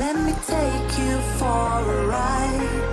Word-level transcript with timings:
Let 0.00 0.16
me 0.16 0.32
take 0.46 0.98
you 0.98 1.20
for 1.36 1.44
a 1.46 2.06
ride. 2.06 2.89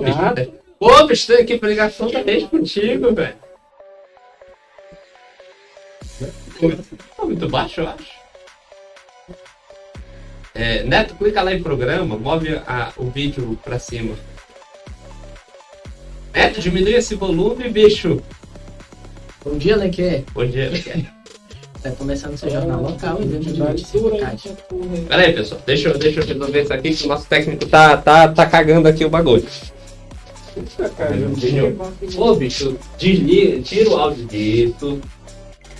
Ô, 0.00 0.34
bicho. 0.34 0.52
Ô, 0.80 1.06
bicho, 1.06 1.26
tô 1.26 1.34
aqui 1.34 1.58
pra 1.58 1.68
ligação 1.68 2.10
da 2.10 2.22
vez 2.22 2.44
contigo, 2.44 3.14
velho. 3.14 3.34
Tá 7.16 7.24
muito 7.24 7.48
baixo, 7.48 7.80
eu 7.80 7.88
acho. 7.88 8.20
É, 10.54 10.82
Neto, 10.84 11.14
clica 11.14 11.42
lá 11.42 11.54
em 11.54 11.62
programa, 11.62 12.16
move 12.18 12.54
a- 12.66 12.92
o 12.96 13.04
vídeo 13.06 13.58
pra 13.62 13.78
cima. 13.78 14.14
Neto, 16.34 16.60
diminui 16.60 16.94
esse 16.94 17.14
volume, 17.14 17.68
bicho. 17.70 18.22
Bom 19.44 19.56
dia, 19.56 19.76
Leque. 19.76 20.24
Bom 20.32 20.44
dia. 20.44 20.70
Tá 21.82 21.90
começando 21.92 22.36
seu 22.36 22.50
jornal 22.50 22.82
local 22.82 23.22
e 23.22 23.24
dentro 23.24 23.52
de 23.54 23.58
notícias 23.58 24.02
locais. 24.02 24.42
Pera 25.08 25.22
aí, 25.22 25.32
pessoal. 25.32 25.62
Deixa 25.64 25.88
eu, 25.88 25.98
deixa 25.98 26.20
eu 26.20 26.26
resolver 26.26 26.62
isso 26.62 26.72
aqui 26.74 26.94
que 26.94 27.04
o 27.04 27.08
nosso 27.08 27.26
técnico 27.26 27.64
tá, 27.66 27.96
tá, 27.96 28.28
tá 28.28 28.44
cagando 28.46 28.86
aqui 28.86 29.02
o 29.04 29.08
bagulho. 29.08 29.46
Ô, 32.16 32.34
bicho, 32.34 32.76
desliga, 32.98 33.62
tira 33.62 33.90
o 33.90 33.96
áudio 33.96 34.24
disso. 34.26 35.00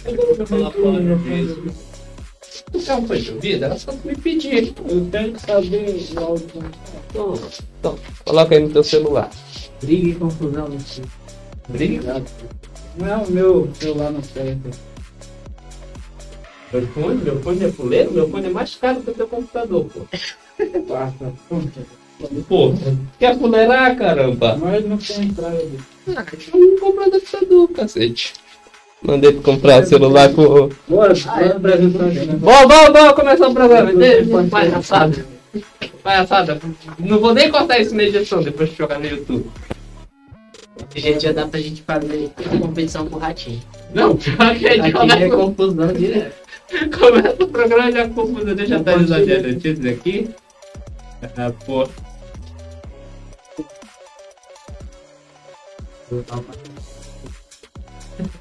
Eu 0.05 0.17
não 0.17 0.35
vou 0.35 0.47
falar 0.47 0.71
fora 0.71 1.17
disso. 1.17 1.63
O 2.73 2.83
carro 2.83 3.07
foi 3.07 3.21
de 3.21 3.33
ouvido? 3.33 3.65
Era 3.65 3.79
só 3.79 3.93
me 4.05 4.15
pedir. 4.15 4.73
Eu 4.89 5.07
tenho 5.11 5.33
que 5.33 5.41
saber 5.41 6.09
o 6.15 6.21
áudio. 6.21 6.47
Então, 7.11 7.35
então, 7.79 7.99
coloca 8.25 8.55
aí 8.55 8.63
no 8.63 8.71
teu 8.71 8.85
celular. 8.85 9.31
Briga 9.83 10.09
e 10.09 10.15
confusão 10.15 10.69
no 10.69 10.79
time. 10.79 11.07
Briga. 11.69 12.23
Não 12.97 13.07
é 13.07 13.17
o 13.17 13.31
meu 13.31 13.71
celular 13.75 14.11
não 14.13 14.23
serve. 14.23 14.71
Meu 16.73 16.87
fone, 16.89 17.25
meu 17.25 17.41
fone 17.41 17.65
é 17.65 17.73
fuleiro, 17.73 18.13
meu 18.13 18.29
fone 18.31 18.47
é 18.47 18.51
mais 18.51 18.77
caro 18.77 19.01
que 19.03 19.11
o 19.11 19.15
teu 19.15 19.27
computador, 19.27 19.87
pô. 19.87 20.01
Passa. 20.89 21.33
Pô, 22.49 22.75
quer 23.19 23.39
fuleirar, 23.39 23.97
caramba? 23.97 24.57
Mas 24.61 24.87
não 24.87 24.97
tem 24.99 25.23
entrada. 25.23 25.63
Ah, 26.17 26.25
então 26.33 26.79
compra 26.79 27.07
adaptador, 27.07 27.69
cacete. 27.69 28.35
Mandei 29.03 29.33
pra 29.33 29.43
comprar 29.43 29.87
celular 29.87 30.31
com. 30.33 30.69
Bora, 30.89 31.15
é, 31.15 31.23
bora 31.25 31.57
apresentar 31.57 32.05
negócio. 32.07 32.39
Vamos, 32.39 32.69
vamos, 32.69 32.93
vamos 32.93 33.13
começar 33.15 33.49
o 33.49 33.55
programa. 33.55 33.93
Palhaçada. 34.51 35.25
Palhaçada. 36.03 36.61
Não 36.99 37.19
vou 37.19 37.33
nem 37.33 37.51
cortar 37.51 37.79
isso 37.81 37.95
na 37.95 38.03
edição 38.05 38.43
depois 38.43 38.71
de 38.71 38.77
jogar 38.77 38.99
no 38.99 39.07
YouTube. 39.07 39.47
Gente, 40.95 41.23
já 41.23 41.33
dá 41.33 41.47
pra 41.47 41.61
gente 41.61 41.83
fazer 41.83 42.31
competição 42.61 43.07
com 43.07 43.17
o 43.17 43.19
ratinho. 43.19 43.63
Não, 43.95 44.17
pior 44.17 44.57
que 44.57 44.69
a 44.69 44.75
gente 44.75 44.81
Aqui 44.81 44.89
é 44.89 44.93
começa, 44.93 45.37
confusão 45.37 45.93
direto. 45.93 46.35
começa 46.99 47.45
o 47.45 47.49
programa 47.49 47.93
já 47.93 48.09
confuso. 48.09 48.55
Deixa 48.55 48.75
eu 48.75 48.81
atualizar 48.81 49.21
as 49.21 49.27
notícias 49.43 49.87
aqui. 49.87 50.31
Ah, 51.37 51.53
pô. 51.65 51.89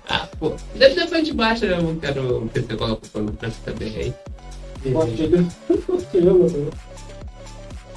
Ah, 0.08 0.28
pô. 0.40 0.56
Depois 0.74 0.96
depois 0.96 1.14
a 1.14 1.18
gente 1.18 1.34
baixa, 1.34 1.66
eu 1.66 1.98
quero 2.02 2.50
que 2.54 2.62
você 2.62 2.76
coloque 2.76 3.08
o 3.08 3.10
plano 3.12 3.32
pra 3.34 3.50
você 3.50 3.72
também 3.72 3.96
aí. 3.96 4.14
Compartilha. 4.84 5.46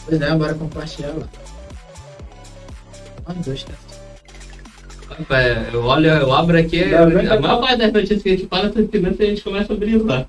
Pois 0.05 0.21
é, 0.21 0.35
bora 0.35 0.55
compartilhar. 0.55 1.15
Um, 3.29 3.41
dois, 3.41 3.65
três. 3.65 3.79
É, 5.31 5.75
Eu 5.75 5.85
olho, 5.85 6.09
eu 6.09 6.33
abro 6.33 6.59
aqui, 6.59 6.85
bem 6.85 6.95
a 6.95 7.41
maior 7.41 7.61
parte 7.61 7.79
das 7.79 7.93
notícias 7.93 8.23
que 8.23 8.29
a 8.31 8.33
gente 8.37 8.47
fala 8.49 8.73
são 8.73 8.89
finanças 8.89 9.21
e 9.21 9.23
a 9.23 9.27
gente 9.27 9.43
começa 9.43 9.73
a 9.73 9.77
brisar. 9.77 10.29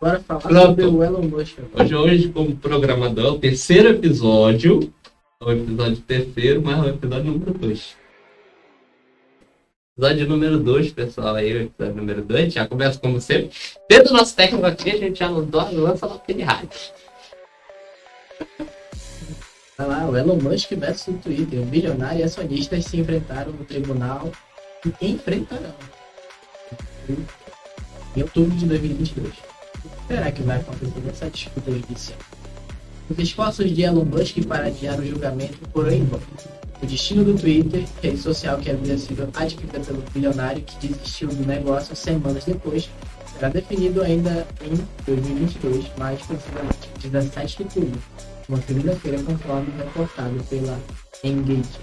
Bora 0.00 0.20
falar 0.20 0.40
Pronto. 0.40 0.66
sobre 0.66 0.84
o 0.84 1.04
Elon 1.04 1.22
Musk. 1.22 1.58
Hoje, 1.78 1.94
hoje, 1.94 2.28
como 2.30 2.56
programador, 2.56 3.24
é 3.24 3.28
o 3.28 3.38
terceiro 3.38 3.90
episódio. 3.90 4.92
O 5.44 5.50
episódio 5.50 5.96
terceiro, 6.02 6.62
mas 6.62 6.78
o 6.78 6.88
episódio 6.88 7.32
número 7.32 7.52
dois. 7.54 7.96
Episódio 9.98 10.28
número 10.28 10.58
dois, 10.60 10.92
pessoal, 10.92 11.34
aí, 11.34 11.52
o 11.52 11.62
episódio 11.62 11.96
número 11.96 12.22
dois. 12.22 12.52
Já 12.52 12.68
começa 12.68 12.98
como 13.00 13.20
sempre. 13.20 13.50
Tendo 13.88 14.10
o 14.10 14.12
nosso 14.12 14.36
técnico 14.36 14.64
aqui, 14.64 14.90
a 14.90 14.98
gente 14.98 15.18
já 15.18 15.28
lança 15.28 16.06
lá 16.06 16.14
aquele 16.14 16.44
rádio. 16.44 16.70
Vai 19.76 19.88
lá, 19.88 20.08
o 20.08 20.16
Elon 20.16 20.36
Musk 20.36 20.70
versus 20.74 21.08
o 21.08 21.18
Twitter. 21.18 21.60
O 21.60 21.64
bilionário 21.64 22.20
e 22.20 22.22
acionistas 22.22 22.84
se 22.84 22.98
enfrentaram 22.98 23.50
no 23.50 23.64
tribunal 23.64 24.30
e 25.00 25.10
enfrentarão 25.10 25.74
em 28.16 28.22
outubro 28.22 28.56
de 28.56 28.66
2022. 28.66 29.28
O 29.28 29.88
que 29.88 30.06
será 30.06 30.30
que 30.30 30.42
vai 30.42 30.60
acontecer 30.60 31.00
nessa 31.00 31.28
disputa 31.28 31.72
judicial? 31.72 32.18
Os 33.10 33.18
esforços 33.18 33.70
de 33.70 33.82
Elon 33.82 34.04
Musk 34.04 34.44
para 34.46 34.66
adiar 34.66 34.98
o 34.98 35.06
julgamento 35.06 35.58
foram 35.72 35.90
em 35.90 36.04
vão. 36.04 36.20
O 36.82 36.86
destino 36.86 37.24
do 37.24 37.38
Twitter, 37.38 37.84
rede 38.02 38.18
social 38.18 38.58
que 38.58 38.70
havia 38.70 38.98
sido 38.98 39.28
adquirida 39.34 39.80
pelo 39.80 40.02
bilionário 40.12 40.62
que 40.62 40.88
desistiu 40.88 41.28
do 41.28 41.46
negócio 41.46 41.94
semanas 41.94 42.44
depois, 42.44 42.90
será 43.34 43.48
definido 43.48 44.02
ainda 44.02 44.46
em 44.62 44.74
2022, 45.06 45.86
mais 45.98 46.20
precisamente 46.22 46.88
17 47.00 47.56
de 47.56 47.62
outubro 47.62 48.00
uma 48.48 48.60
segunda-feira, 48.62 49.22
conforme 49.22 49.72
reportado 49.78 50.44
pela 50.44 50.78
Engage. 51.24 51.78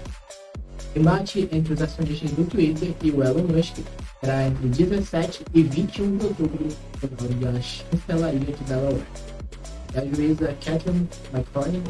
O 0.94 0.98
embate 0.98 1.48
entre 1.52 1.74
os 1.74 1.82
acionistas 1.82 2.30
do 2.32 2.44
Twitter 2.44 2.94
e 3.02 3.10
o 3.10 3.22
Elon 3.22 3.44
Musk 3.44 3.78
será 4.20 4.46
entre 4.46 4.68
17 4.68 5.44
e 5.54 5.62
21 5.62 6.16
de 6.16 6.26
outubro, 6.26 6.68
no 7.02 7.46
hora 7.46 7.52
da 7.52 7.60
chancelaria 7.60 8.40
de 8.40 8.64
Delaware. 8.64 9.29
A 9.92 10.04
juíza 10.04 10.54
Kathleen 10.64 11.08
McCorney 11.32 11.82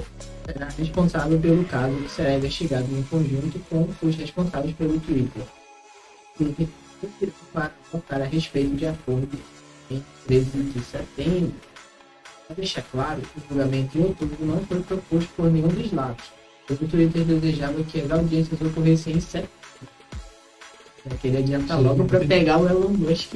será 0.46 0.68
responsável 0.68 1.38
pelo 1.38 1.64
caso 1.66 1.94
que 1.96 2.10
será 2.10 2.34
investigado 2.34 2.86
em 2.90 3.02
conjunto 3.02 3.58
com 3.68 3.86
os 4.02 4.16
responsáveis 4.16 4.74
pelo 4.74 4.98
Twitter. 5.00 5.42
Twitter 6.38 6.68
para 7.52 7.70
votar 7.92 8.22
a 8.22 8.24
respeito 8.24 8.74
de 8.74 8.86
acordo 8.86 9.38
em 9.90 10.02
13 10.26 10.62
de 10.62 10.80
setembro. 10.82 11.54
Para 12.46 12.56
deixar 12.56 12.82
claro, 12.82 13.20
o 13.36 13.48
julgamento 13.48 13.98
em 13.98 14.02
outubro 14.02 14.46
não 14.46 14.64
foi 14.64 14.80
proposto 14.80 15.28
por 15.36 15.50
nenhum 15.50 15.68
dos 15.68 15.92
lados. 15.92 16.24
O 16.70 16.74
Twitter 16.74 17.24
desejava 17.24 17.84
que 17.84 18.00
as 18.00 18.10
audiências 18.10 18.60
ocorressem 18.62 19.16
em 19.16 19.20
setembro. 19.20 19.59
Eu 21.08 21.16
queria 21.16 21.38
adiantar 21.38 21.80
logo 21.80 22.04
para 22.04 22.20
pegar 22.20 22.58
o 22.58 22.68
Elon 22.68 22.90
Musk. 22.90 23.34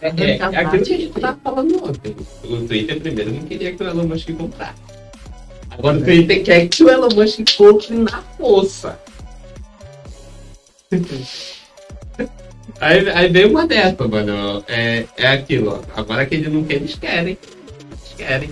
É, 0.00 0.08
é, 0.08 0.36
é 0.36 0.42
aquilo 0.42 0.84
que 0.84 0.94
a 0.94 0.98
gente 0.98 1.20
tava 1.20 1.38
falando 1.42 1.84
ontem. 1.84 2.14
O 2.44 2.66
Twitter 2.66 3.00
primeiro 3.00 3.32
não 3.32 3.42
queria 3.42 3.74
que 3.74 3.82
o 3.82 3.88
Elon 3.88 4.06
Musk 4.06 4.30
comprasse. 4.36 4.80
Agora 5.70 5.98
o 5.98 6.04
Twitter 6.04 6.44
quer 6.44 6.68
que 6.68 6.84
o 6.84 6.90
Elon 6.90 7.08
Musk 7.14 7.40
compre 7.56 7.96
na 7.96 8.22
força. 8.36 8.98
Aí, 12.80 13.08
aí 13.08 13.28
veio 13.30 13.50
uma 13.50 13.66
dessa, 13.66 14.06
mano. 14.06 14.62
É, 14.68 15.06
é 15.16 15.26
aquilo, 15.28 15.70
ó. 15.70 16.00
Agora 16.00 16.26
que 16.26 16.34
ele 16.34 16.50
não 16.50 16.64
quer, 16.64 16.74
eles 16.74 16.94
querem. 16.96 17.38
Eles 17.90 18.14
querem. 18.16 18.50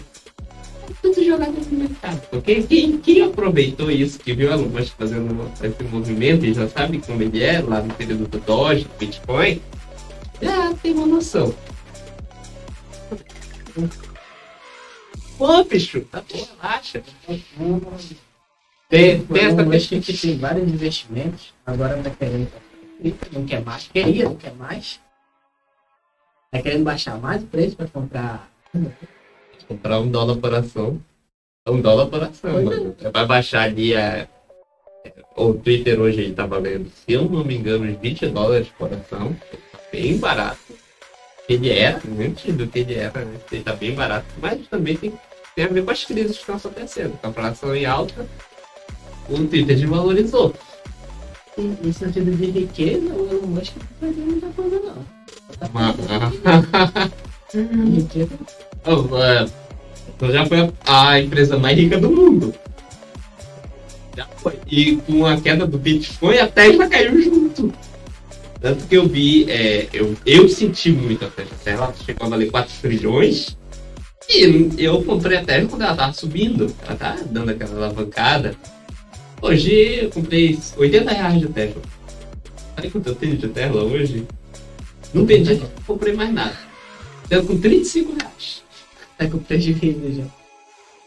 Tudo 1.05 1.23
jogado 1.23 1.53
no 1.53 1.79
mercado. 1.79 2.19
Porque 2.31 2.62
quem, 2.62 2.97
quem 2.97 3.21
aproveitou 3.21 3.91
isso, 3.91 4.19
que 4.19 4.33
viu 4.33 4.51
Elon 4.51 4.69
Musk 4.69 4.97
fazendo 4.97 5.53
esse 5.62 5.85
movimento 5.85 6.47
e 6.47 6.55
já 6.55 6.67
sabe 6.67 6.99
como 6.99 7.23
ele 7.23 7.43
é, 7.43 7.61
lá 7.61 7.83
no 7.83 7.93
período 7.93 8.27
do 8.27 8.39
Doge, 8.39 8.85
do 8.85 8.97
Bitcoin, 8.97 9.61
já 10.41 10.73
tem 10.73 10.95
uma 10.95 11.06
noção. 11.06 11.55
Pô, 15.37 15.62
bicho, 15.65 16.01
tá 16.11 16.23
bom, 16.23 16.49
relaxa. 16.62 17.03
Tem, 18.89 19.21
tem 19.21 19.45
essa 19.45 20.01
que 20.01 20.17
tem 20.17 20.39
vários 20.39 20.67
investimentos, 20.67 21.53
agora 21.67 22.03
tá 22.03 22.09
querendo. 22.09 22.49
Não 23.31 23.45
quer 23.45 23.62
mais. 23.62 23.89
Queria, 23.89 24.25
não 24.25 24.37
quer 24.37 24.55
mais. 24.55 24.99
Tá 26.51 26.62
querendo 26.62 26.85
baixar 26.85 27.19
mais 27.19 27.43
o 27.43 27.47
preço 27.47 27.77
para 27.77 27.89
comprar. 27.89 28.51
Comprar 29.66 30.00
um 30.00 30.08
dólar 30.11 30.37
por 30.37 30.55
ação. 30.55 31.00
Um 31.66 31.81
dólar 31.81 32.06
por 32.06 32.22
ação, 32.22 32.52
Pois 32.52 32.66
é. 32.66 32.70
mano. 32.70 32.96
Vai 33.12 33.26
baixar 33.26 33.62
ali 33.62 33.96
a. 33.96 34.28
O 35.37 35.52
Twitter 35.55 36.00
hoje 36.00 36.20
ele 36.20 36.32
tá 36.34 36.46
valendo, 36.46 36.88
se 36.90 37.12
eu 37.12 37.25
não 37.28 37.44
me 37.44 37.56
engano, 37.56 37.84
uns 37.84 37.99
20 37.99 38.28
dólares 38.28 38.69
por 38.78 38.93
ação. 38.93 39.37
Bem 39.90 40.16
barato. 40.19 40.58
Ele 41.49 41.70
era, 41.70 42.00
antes 42.19 42.55
do 42.55 42.66
que 42.66 42.78
ele 42.81 42.94
era, 42.94 43.25
né? 43.25 43.37
Ele 43.52 43.62
tá 43.62 43.75
bem 43.75 43.94
barato. 43.94 44.26
Mas 44.40 44.66
também 44.69 44.96
tem, 44.96 45.12
tem 45.55 45.64
a 45.64 45.69
ver 45.69 45.84
com 45.84 45.90
as 45.90 46.05
crises 46.05 46.32
que 46.37 46.40
estão 46.40 46.56
acontecendo. 46.56 47.19
Com 47.20 47.26
a 47.26 47.31
inflação 47.31 47.75
em 47.76 47.84
alta, 47.84 48.26
o 49.28 49.37
Twitter 49.46 49.76
desvalorizou. 49.76 50.55
Em, 51.58 51.76
em 51.84 51.93
sentido 51.93 52.34
de 52.34 52.46
riqueza, 52.46 53.12
o 53.12 53.28
Elon 53.31 53.46
Musk 53.46 53.75
não 53.76 53.82
tá 53.82 53.94
fazendo 54.00 54.26
muita 54.31 54.49
coisa, 54.49 54.81
não. 54.81 55.05
Tá 55.58 55.69
riqueza. 57.96 58.38
Oh, 58.86 59.16
é, 59.16 59.46
Então 60.14 60.31
já 60.31 60.44
foi 60.44 60.70
a, 60.86 61.20
empresa 61.20 61.58
mais 61.58 61.76
rica 61.78 61.98
do 61.98 62.10
mundo. 62.10 62.54
Já 64.16 64.26
foi. 64.36 64.58
E 64.70 64.96
com 64.96 65.25
a 65.26 65.40
queda 65.40 65.66
do 65.66 65.78
Bitcoin, 65.78 66.38
a 66.38 66.46
Tesla 66.46 66.88
caiu 66.88 67.22
junto. 67.22 67.72
Tanto 68.60 68.86
que 68.86 68.96
eu 68.96 69.08
vi, 69.08 69.50
é, 69.50 69.88
eu, 69.92 70.14
eu 70.26 70.48
senti 70.48 70.90
muito 70.90 71.25
a 71.25 71.28
Tesla. 71.28 71.54
A 71.54 71.64
Tesla 71.64 71.94
chegou 72.04 72.26
a 72.26 72.31
valer 72.31 72.50
4 72.50 72.72
trilhões. 72.82 73.56
E 74.28 74.75
eu 74.78 75.02
comprei 75.02 75.38
a 75.38 75.44
Tesla 75.44 75.69
quando 75.69 75.82
ela 75.82 75.96
tava 75.96 76.12
subindo. 76.12 76.75
Ela 76.82 76.96
tá 76.96 77.16
dando 77.31 77.50
aquela 77.50 77.76
alavancada. 77.76 78.54
Hoje 79.40 80.00
eu 80.02 80.10
comprei 80.10 80.58
80 80.76 81.10
reais 81.10 81.40
de 81.40 81.48
Tesla. 81.48 81.82
Sabe 82.75 82.90
quanto 82.90 83.08
eu 83.08 83.14
tenho 83.14 83.36
de 83.36 83.48
Tesla 83.48 83.82
hoje? 83.82 84.26
Não 85.12 85.25
vendi, 85.25 85.54
não 85.54 85.69
comprei 85.86 86.12
mais 86.12 86.32
nada. 86.32 86.56
Tenho 87.28 87.46
com 87.46 87.58
35 87.58 88.16
reais. 88.19 88.63
Tá 89.25 89.31
com 89.31 89.38
prejuízo 89.38 90.12
já. 90.12 90.25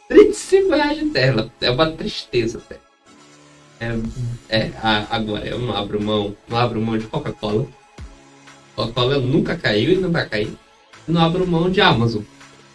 35 0.09 0.69
reais 0.69 0.97
de 0.97 1.05
Tesla. 1.09 1.51
É 1.61 1.69
uma 1.69 1.91
tristeza, 1.91 2.57
até. 2.57 2.79
É, 3.79 3.95
é, 4.49 4.71
agora 5.11 5.45
eu 5.45 5.59
não 5.59 5.75
abro 5.75 6.01
mão, 6.01 6.35
não 6.47 6.57
abro 6.57 6.81
mão 6.81 6.97
de 6.97 7.05
Coca-Cola. 7.05 7.67
Coca-Cola 8.75 9.19
nunca 9.19 9.55
caiu 9.55 9.91
e 9.91 9.97
não 9.97 10.11
vai 10.11 10.27
cair. 10.27 10.57
Não 11.07 11.21
abro 11.21 11.45
mão 11.45 11.69
de 11.69 11.79
Amazon. 11.79 12.23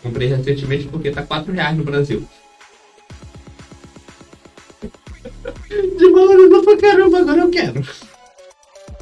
Comprei 0.01 0.29
recentemente 0.29 0.87
porque 0.87 1.11
tá 1.11 1.25
4 1.25 1.53
reais 1.53 1.77
no 1.77 1.83
Brasil. 1.83 2.25
Desvalorizou 5.69 6.63
pra 6.63 6.77
caramba, 6.77 7.19
agora 7.19 7.41
eu 7.41 7.51
quero. 7.51 7.83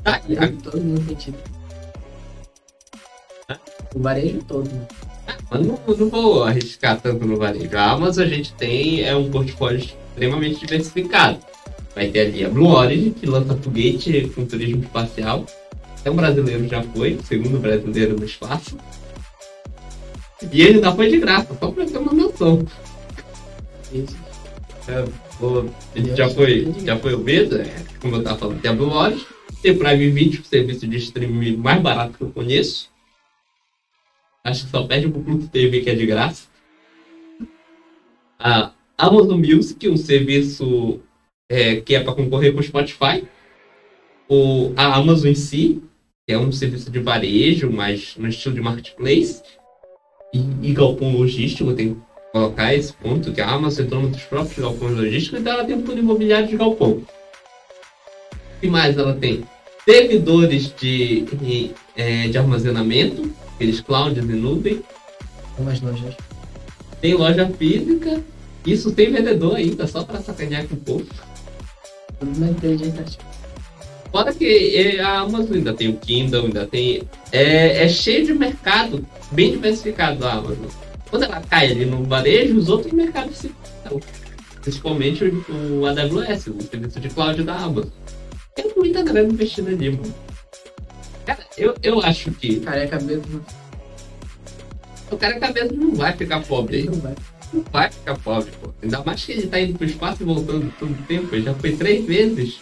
Tá, 0.02 0.22
e 0.26 0.36
Todo 0.56 0.80
no 0.80 1.04
sentido. 1.04 1.38
O 3.94 4.00
varejo 4.00 4.42
todo, 4.44 4.70
né? 4.72 4.86
Mas 5.50 5.66
não, 5.66 5.78
não 5.98 6.08
vou 6.08 6.44
arriscar 6.44 7.00
tanto 7.00 7.26
no 7.26 7.36
varejo. 7.36 7.76
A 7.76 7.90
Amazon 7.90 8.24
a 8.24 8.28
gente 8.28 8.52
tem 8.54 9.02
é 9.02 9.14
um 9.16 9.30
portfólio 9.30 9.78
extremamente 9.80 10.60
diversificado. 10.60 11.38
Vai 11.94 12.08
ter 12.08 12.20
ali 12.20 12.44
a 12.44 12.48
Blue 12.48 12.68
Origin, 12.68 13.10
que 13.10 13.26
lança 13.26 13.56
foguete 13.56 14.30
com 14.34 14.46
turismo 14.46 14.82
espacial. 14.82 15.44
É 16.04 16.10
um 16.10 16.14
brasileiro 16.14 16.68
já 16.68 16.82
foi, 16.82 17.18
segundo 17.24 17.58
brasileiro 17.58 18.16
no 18.16 18.24
espaço. 18.24 18.76
E 20.52 20.62
ele 20.62 20.76
ainda 20.76 20.92
foi 20.92 21.10
de 21.10 21.18
graça, 21.18 21.54
só 21.58 21.70
pra 21.70 21.84
ter 21.84 21.98
uma 21.98 22.12
noção. 22.12 22.64
É, 24.88 25.04
o- 25.44 25.68
ele 25.94 26.14
já 26.16 26.28
foi, 26.30 26.72
já 26.84 26.96
foi 26.96 27.14
o 27.14 27.18
Beta, 27.18 27.56
é, 27.56 27.74
como 28.00 28.16
eu 28.16 28.22
tava 28.22 28.38
falando, 28.38 28.60
tem 28.60 28.70
a 28.70 28.74
Blue 28.74 28.90
Origin, 28.92 29.24
tem 29.62 29.76
Prime 29.76 30.10
Video, 30.10 30.40
o 30.40 30.44
serviço 30.44 30.86
de 30.86 30.96
streaming 30.96 31.56
mais 31.56 31.80
barato 31.82 32.14
que 32.16 32.22
eu 32.22 32.30
conheço. 32.30 32.88
Acho 34.42 34.64
que 34.64 34.70
só 34.70 34.84
perde 34.84 35.08
pro 35.08 35.22
Pluto 35.22 35.48
TV, 35.48 35.80
que 35.80 35.90
é 35.90 35.94
de 35.94 36.06
graça. 36.06 36.48
A 38.38 38.72
Amazon 38.96 39.38
Music, 39.38 39.88
um 39.88 39.96
serviço 39.96 41.00
é, 41.48 41.76
que 41.76 41.94
é 41.94 42.00
para 42.00 42.14
concorrer 42.14 42.52
com 42.52 42.60
o 42.60 42.62
Spotify. 42.62 43.24
O, 44.28 44.72
a 44.76 44.96
Amazon 44.96 45.30
em 45.30 45.34
si, 45.34 45.82
que 46.26 46.32
é 46.32 46.38
um 46.38 46.52
serviço 46.52 46.90
de 46.90 47.00
varejo, 47.00 47.70
mas 47.70 48.16
no 48.16 48.28
estilo 48.28 48.54
de 48.54 48.60
marketplace. 48.60 49.42
E, 50.32 50.38
e 50.62 50.72
galpão 50.72 51.16
logístico, 51.16 51.74
tem 51.74 51.94
que 51.94 52.00
colocar 52.32 52.74
esse 52.74 52.92
ponto, 52.92 53.32
que 53.32 53.40
a 53.40 53.50
Amazon 53.50 53.86
dona 53.86 54.08
dos 54.08 54.22
próprios 54.22 54.58
galpões 54.58 54.96
logísticos, 54.96 55.40
então 55.40 55.52
ela 55.52 55.64
tem 55.64 55.76
um 55.76 55.84
fundo 55.84 55.98
imobiliário 55.98 56.48
de 56.48 56.56
galpão. 56.56 57.02
O 57.02 58.60
que 58.60 58.68
mais 58.68 58.96
ela 58.96 59.14
tem? 59.14 59.42
Servidores 59.84 60.72
de, 60.76 61.22
de, 61.22 61.70
é, 61.96 62.28
de 62.28 62.38
armazenamento, 62.38 63.32
aqueles 63.60 63.80
clouds 63.82 64.16
em 64.16 64.22
nuvem. 64.22 64.82
Umas 65.58 65.80
lojas. 65.82 66.14
Tem 67.02 67.14
loja 67.14 67.46
física, 67.58 68.22
isso 68.66 68.92
tem 68.92 69.12
vendedor 69.12 69.56
ainda, 69.56 69.86
só 69.86 70.02
para 70.02 70.20
sacanear 70.20 70.66
com 70.66 70.74
o 70.74 70.78
povo. 70.78 71.06
Tudo 72.18 72.40
na 72.40 72.50
inteligência 72.50 73.00
artificial. 73.00 73.30
Fora 74.10 74.34
que 74.34 74.76
é, 74.76 75.00
a 75.00 75.20
Amazon 75.20 75.56
ainda 75.56 75.74
tem 75.74 75.88
o 75.88 75.96
Kindle, 75.96 76.46
ainda 76.46 76.66
tem. 76.66 77.02
É, 77.30 77.84
é 77.84 77.88
cheio 77.88 78.26
de 78.26 78.34
mercado, 78.34 79.06
bem 79.30 79.52
diversificado 79.52 80.26
a 80.26 80.32
Amazon. 80.32 80.66
Quando 81.08 81.24
ela 81.24 81.40
cai 81.42 81.70
ali 81.70 81.84
no 81.84 82.02
varejo, 82.04 82.56
os 82.56 82.68
outros 82.68 82.92
mercados 82.92 83.36
se. 83.36 83.54
então, 83.84 84.00
Principalmente 84.62 85.24
o, 85.24 85.80
o 85.80 85.86
AWS, 85.86 86.48
o 86.48 86.62
serviço 86.62 87.00
de 87.00 87.08
cloud 87.08 87.42
da 87.42 87.56
Amazon. 87.56 87.90
Tem 88.54 88.70
muita 88.76 89.02
grana 89.02 89.32
investida 89.32 89.70
ali, 89.70 89.90
mano. 89.90 90.14
Cara, 91.36 91.46
eu, 91.56 91.74
eu 91.82 92.00
acho 92.00 92.30
que 92.32 92.58
Careca 92.60 92.98
mesmo. 93.00 93.44
o 95.10 95.16
cara 95.16 95.38
cabeça 95.38 95.72
não 95.72 95.94
vai 95.94 96.12
ficar 96.16 96.40
pobre. 96.42 96.82
Não 96.84 96.94
vai. 96.94 97.14
Não 97.52 97.62
vai 97.72 97.90
ficar 97.90 98.18
pobre, 98.18 98.50
pô. 98.60 98.70
Ainda 98.82 99.02
mais 99.04 99.24
que 99.24 99.32
ele 99.32 99.46
tá 99.46 99.60
indo 99.60 99.76
pro 99.78 99.86
espaço 99.86 100.22
e 100.22 100.26
voltando 100.26 100.72
todo 100.78 100.90
o 100.92 101.02
tempo. 101.06 101.34
Ele 101.34 101.44
já 101.44 101.54
foi 101.54 101.76
três 101.76 102.04
vezes. 102.04 102.58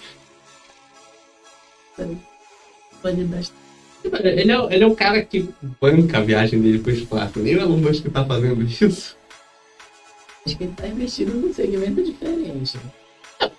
Pode 3.03 3.25
dar. 3.25 3.43
Ele 4.25 4.53
é, 4.53 4.61
o- 4.61 4.71
ele 4.71 4.85
é 4.85 4.87
o 4.87 4.94
cara 4.94 5.23
que 5.25 5.49
banca 5.81 6.19
a 6.19 6.23
viagem 6.23 6.61
dele 6.61 6.79
pro 6.79 6.93
espaço. 6.93 7.38
Nem 7.41 7.56
o 7.56 7.61
Elon 7.61 7.76
Musk 7.79 8.06
tá 8.12 8.25
fazendo 8.25 8.62
isso. 8.62 9.17
Acho 10.47 10.56
que 10.56 10.64
ele 10.64 10.73
tá 10.75 10.87
investido 10.87 11.35
num 11.35 11.53
segmento 11.53 12.03
diferente. 12.03 12.79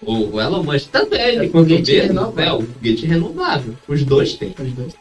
O, 0.02 0.36
o 0.36 0.42
Elon 0.42 0.64
Musk 0.64 0.90
também, 0.90 1.40
É 1.40 1.48
quanto 1.48 1.74
o 1.74 1.78
renovável. 1.78 2.44
é 2.44 2.54
o 2.54 2.62
foguete 2.62 3.06
renovável. 3.06 3.76
Os 3.88 4.04
dois 4.04 4.34
têm. 4.34 4.54
Os 4.60 4.72
dois. 4.74 4.94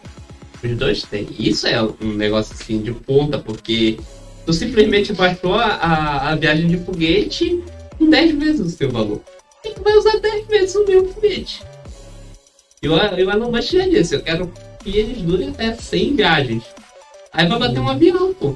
Os 0.63 0.77
dois 0.77 1.03
têm. 1.03 1.27
Isso 1.39 1.67
é 1.67 1.83
um 1.83 2.13
negócio 2.15 2.55
assim 2.55 2.81
de 2.81 2.93
ponta, 2.93 3.39
porque 3.39 3.99
tu 4.45 4.53
simplesmente 4.53 5.13
baixou 5.13 5.55
a, 5.55 5.67
a, 5.67 6.31
a 6.31 6.35
viagem 6.37 6.67
de 6.69 6.79
foguete 6.79 7.63
com 7.97 8.09
10 8.09 8.35
vezes 8.39 8.61
o 8.61 8.71
seu 8.71 8.91
valor. 8.91 9.21
E 9.65 9.71
tu 9.71 9.83
vai 9.83 9.95
usar 9.95 10.19
10 10.19 10.47
vezes 10.47 10.75
o 10.77 10.85
meu 10.85 11.09
foguete. 11.09 11.63
E 12.83 12.89
o, 12.89 12.97
e 12.97 13.25
o 13.25 13.31
Elon 13.31 13.51
Musk 13.51 13.73
já 13.73 13.89
disse, 13.89 14.15
eu 14.15 14.23
quero 14.23 14.53
que 14.83 14.97
eles 14.97 15.19
durem 15.23 15.49
até 15.49 15.75
100 15.75 16.17
viagens. 16.17 16.65
Aí 17.33 17.47
vai 17.47 17.59
bater 17.59 17.81
um 17.81 17.89
avião, 17.89 18.33
pô. 18.35 18.55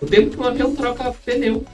O 0.00 0.06
tempo 0.06 0.30
que 0.30 0.40
um 0.40 0.44
avião 0.46 0.74
troca 0.74 1.14
pneu. 1.24 1.64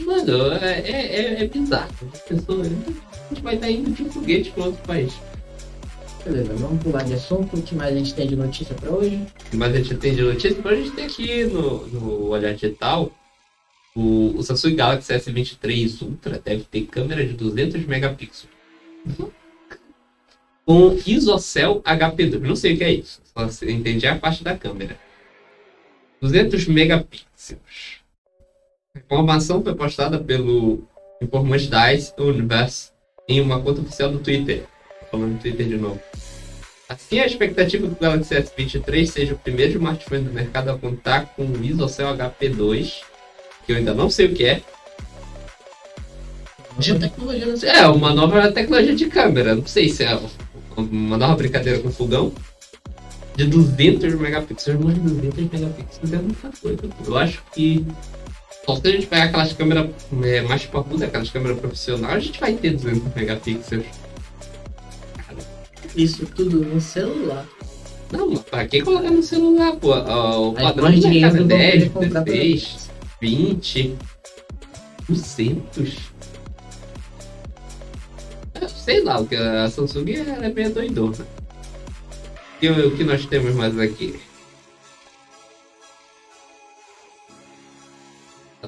Mano, 0.00 0.52
é, 0.52 0.80
é, 0.80 1.16
é, 1.16 1.42
é 1.44 1.48
bizarro. 1.48 1.90
As 2.12 2.20
pessoas, 2.20 2.66
a 2.66 3.28
gente 3.34 3.42
vai 3.42 3.54
estar 3.54 3.70
indo 3.70 3.90
de 3.90 4.04
foguete 4.10 4.50
para 4.50 4.64
outro 4.66 4.82
país. 4.86 5.12
Beleza, 6.24 6.54
vamos 6.54 6.82
pular 6.82 7.04
de 7.04 7.14
assunto. 7.14 7.56
O 7.56 7.62
que 7.62 7.74
mais 7.74 7.94
a 7.94 7.98
gente 7.98 8.14
tem 8.14 8.26
de 8.26 8.36
notícia 8.36 8.74
pra 8.74 8.90
hoje? 8.90 9.24
Mas 9.54 9.74
a 9.74 9.78
gente 9.78 9.94
tem 9.96 10.14
de 10.14 10.22
notícia, 10.22 10.56
mas 10.62 10.72
a 10.72 10.76
gente 10.82 10.90
tem 10.92 11.04
aqui 11.06 11.44
no, 11.44 11.86
no 11.86 12.28
Olhar 12.28 12.52
Digital 12.52 13.10
o, 13.94 14.34
o 14.36 14.42
Samsung 14.42 14.74
Galaxy 14.74 15.12
S23 15.14 16.02
Ultra 16.02 16.38
deve 16.44 16.64
ter 16.64 16.82
câmera 16.86 17.24
de 17.26 17.32
200 17.32 17.86
megapixels. 17.86 18.48
Com 20.66 20.98
ISOCELL 21.06 21.80
HP2. 21.82 22.40
Não 22.40 22.56
sei 22.56 22.74
o 22.74 22.76
que 22.78 22.84
é 22.84 22.92
isso, 22.92 23.22
só 23.32 23.48
se- 23.48 23.70
entendi 23.70 24.06
a 24.06 24.18
parte 24.18 24.42
da 24.42 24.56
câmera. 24.58 24.98
200 26.20 26.66
megapixels. 26.66 27.56
Informação 28.96 29.62
foi 29.62 29.74
postada 29.74 30.18
pelo 30.18 30.84
informante 31.20 31.68
da 31.68 31.92
Ice 31.92 32.12
Universe 32.18 32.90
em 33.28 33.40
uma 33.40 33.60
conta 33.60 33.80
oficial 33.82 34.10
do 34.10 34.18
Twitter. 34.18 34.64
Falando 35.10 35.32
no 35.32 35.38
Twitter 35.38 35.66
de 35.66 35.76
novo. 35.76 36.00
Assim, 36.88 37.18
a 37.20 37.26
expectativa 37.26 37.86
do 37.86 37.96
Galaxy 37.96 38.34
S23 38.34 39.06
seja 39.06 39.34
o 39.34 39.38
primeiro 39.38 39.72
smartphone 39.72 40.24
do 40.24 40.32
mercado 40.32 40.70
a 40.70 40.78
contar 40.78 41.26
com 41.34 41.44
o 41.44 41.64
ISOCELL 41.64 42.16
HP2, 42.16 43.00
que 43.66 43.72
eu 43.72 43.76
ainda 43.76 43.92
não 43.92 44.08
sei 44.08 44.26
o 44.26 44.34
que 44.34 44.44
é. 44.44 44.62
De 46.78 46.98
tecnologia 46.98 47.46
não 47.46 47.56
sei. 47.56 47.70
É 47.70 47.86
uma 47.88 48.14
nova 48.14 48.52
tecnologia 48.52 48.94
de 48.94 49.06
câmera, 49.06 49.54
não 49.54 49.66
sei 49.66 49.88
se 49.88 50.04
é 50.04 50.18
uma 50.76 51.16
nova 51.16 51.34
brincadeira 51.34 51.80
com 51.80 51.90
fogão. 51.90 52.32
De 53.34 53.44
200 53.44 54.14
megapixels, 54.14 54.80
mas 54.82 54.96
200 54.96 55.50
megapixels 55.50 56.12
é 56.12 56.16
muita 56.16 56.50
coisa. 56.60 56.82
Eu 57.04 57.18
acho 57.18 57.42
que 57.52 57.84
só 58.66 58.74
se 58.74 58.88
a 58.88 58.90
gente 58.90 59.06
pegar 59.06 59.24
aquelas 59.24 59.52
câmeras 59.52 59.90
é, 60.24 60.40
mais 60.40 60.66
parrudas, 60.66 61.02
aquelas 61.02 61.30
câmeras 61.30 61.58
profissionais, 61.60 62.16
a 62.16 62.18
gente 62.18 62.40
vai 62.40 62.52
ter 62.54 62.72
200 62.72 63.14
megapixels. 63.14 63.86
Isso 65.94 66.26
tudo 66.26 66.64
no 66.64 66.80
celular. 66.80 67.46
Não, 68.10 68.30
mas 68.30 68.40
pra 68.40 68.66
que 68.66 68.82
colocar 68.82 69.10
no 69.10 69.22
celular, 69.22 69.72
pô? 69.76 69.94
O 69.94 70.52
padrão 70.54 70.90
dinheiro 70.90 71.32
mercado 71.32 71.36
é 71.36 71.40
não 71.40 71.48
vão 71.48 71.58
10, 71.58 71.88
poder 71.88 72.06
comprar 72.06 72.24
16, 72.24 72.90
20, 73.20 73.96
200. 75.08 75.96
sei 78.76 79.02
lá, 79.02 79.20
o 79.20 79.26
que 79.26 79.36
a 79.36 79.70
Samsung 79.70 80.12
ela 80.12 80.46
é 80.46 80.52
meio 80.52 80.72
doidona. 80.72 81.26
E 82.60 82.68
o 82.68 82.96
que 82.96 83.04
nós 83.04 83.26
temos 83.26 83.54
mais 83.54 83.78
aqui? 83.78 84.18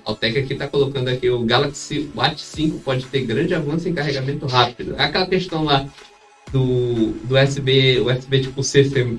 A 0.04 0.10
Altec 0.10 0.38
aqui 0.38 0.54
tá 0.54 0.68
colocando 0.68 1.08
aqui 1.08 1.28
o 1.28 1.44
Galaxy 1.44 2.10
Watch 2.14 2.42
5 2.42 2.78
pode 2.80 3.06
ter 3.06 3.22
grande 3.22 3.54
avanço 3.54 3.88
em 3.88 3.94
carregamento 3.94 4.46
rápido. 4.46 4.94
É 4.96 5.04
aquela 5.04 5.26
questão 5.26 5.64
lá 5.64 5.88
do, 6.52 7.12
do 7.24 7.36
USB, 7.36 8.00
USB 8.00 8.40
tipo 8.40 8.62
C, 8.62 8.84
você 8.84 9.18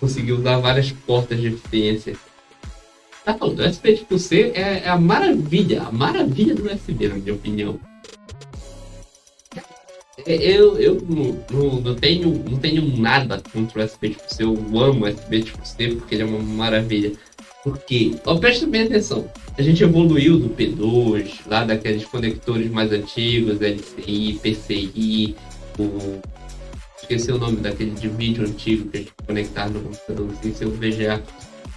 conseguiu 0.00 0.38
usar 0.38 0.58
várias 0.58 0.90
portas 0.90 1.40
de 1.40 1.48
eficiência. 1.48 2.16
Tá 3.24 3.34
falando, 3.34 3.60
o 3.60 3.68
USB 3.68 3.96
tipo 3.96 4.18
C 4.18 4.52
é, 4.54 4.82
é 4.84 4.88
a 4.88 4.98
maravilha, 4.98 5.82
a 5.82 5.92
maravilha 5.92 6.54
do 6.54 6.66
USB, 6.66 7.08
na 7.08 7.14
minha 7.14 7.34
opinião. 7.34 7.80
É, 10.26 10.34
Eu, 10.34 10.78
eu 10.78 11.00
não, 11.08 11.44
não, 11.50 11.80
não 11.80 11.94
tenho, 11.94 12.44
não 12.48 12.58
tenho 12.58 12.96
nada 12.98 13.42
contra 13.52 13.80
o 13.80 13.84
USB 13.84 14.10
tipo 14.10 14.34
C. 14.34 14.42
Eu 14.42 14.52
amo 14.52 15.04
o 15.04 15.08
USB 15.08 15.42
tipo 15.42 15.66
C 15.66 15.88
porque 15.96 16.14
ele 16.14 16.22
é 16.22 16.26
uma 16.26 16.38
maravilha. 16.38 17.12
Porque, 17.62 18.14
ó, 18.26 18.36
presta 18.36 18.66
bem 18.66 18.82
atenção. 18.82 19.28
A 19.56 19.62
gente 19.62 19.84
evoluiu 19.84 20.36
do 20.36 20.48
P2, 20.48 21.46
lá 21.46 21.64
daqueles 21.64 22.04
conectores 22.04 22.68
mais 22.70 22.90
antigos, 22.90 23.60
LCI, 23.60 24.40
PCI, 24.42 25.36
o. 25.78 26.20
Esqueci 27.00 27.30
o 27.30 27.38
nome 27.38 27.58
daquele 27.58 27.90
de 27.90 28.08
vídeo 28.08 28.44
antigo 28.44 28.88
que 28.88 28.96
a 28.96 29.00
gente 29.00 29.12
conectava 29.26 29.70
no 29.70 29.80
computador 29.80 30.28
sem 30.42 30.54
ser 30.54 30.66
o 30.66 30.70
VGA. 30.70 31.22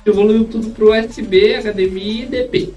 Evoluiu 0.05 0.45
tudo 0.45 0.69
pro 0.69 0.91
USB, 0.91 1.53
HDMI 1.57 2.21
e 2.21 2.25
DP. 2.25 2.73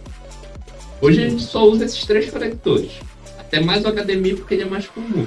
Hoje 1.00 1.25
a 1.25 1.28
gente 1.28 1.45
só 1.45 1.64
usa 1.64 1.85
esses 1.85 2.04
três 2.04 2.28
conectores. 2.28 2.90
Até 3.38 3.61
mais 3.61 3.85
o 3.85 3.92
HDMI 3.92 4.35
porque 4.35 4.54
ele 4.54 4.64
é 4.64 4.66
mais 4.66 4.87
comum. 4.87 5.26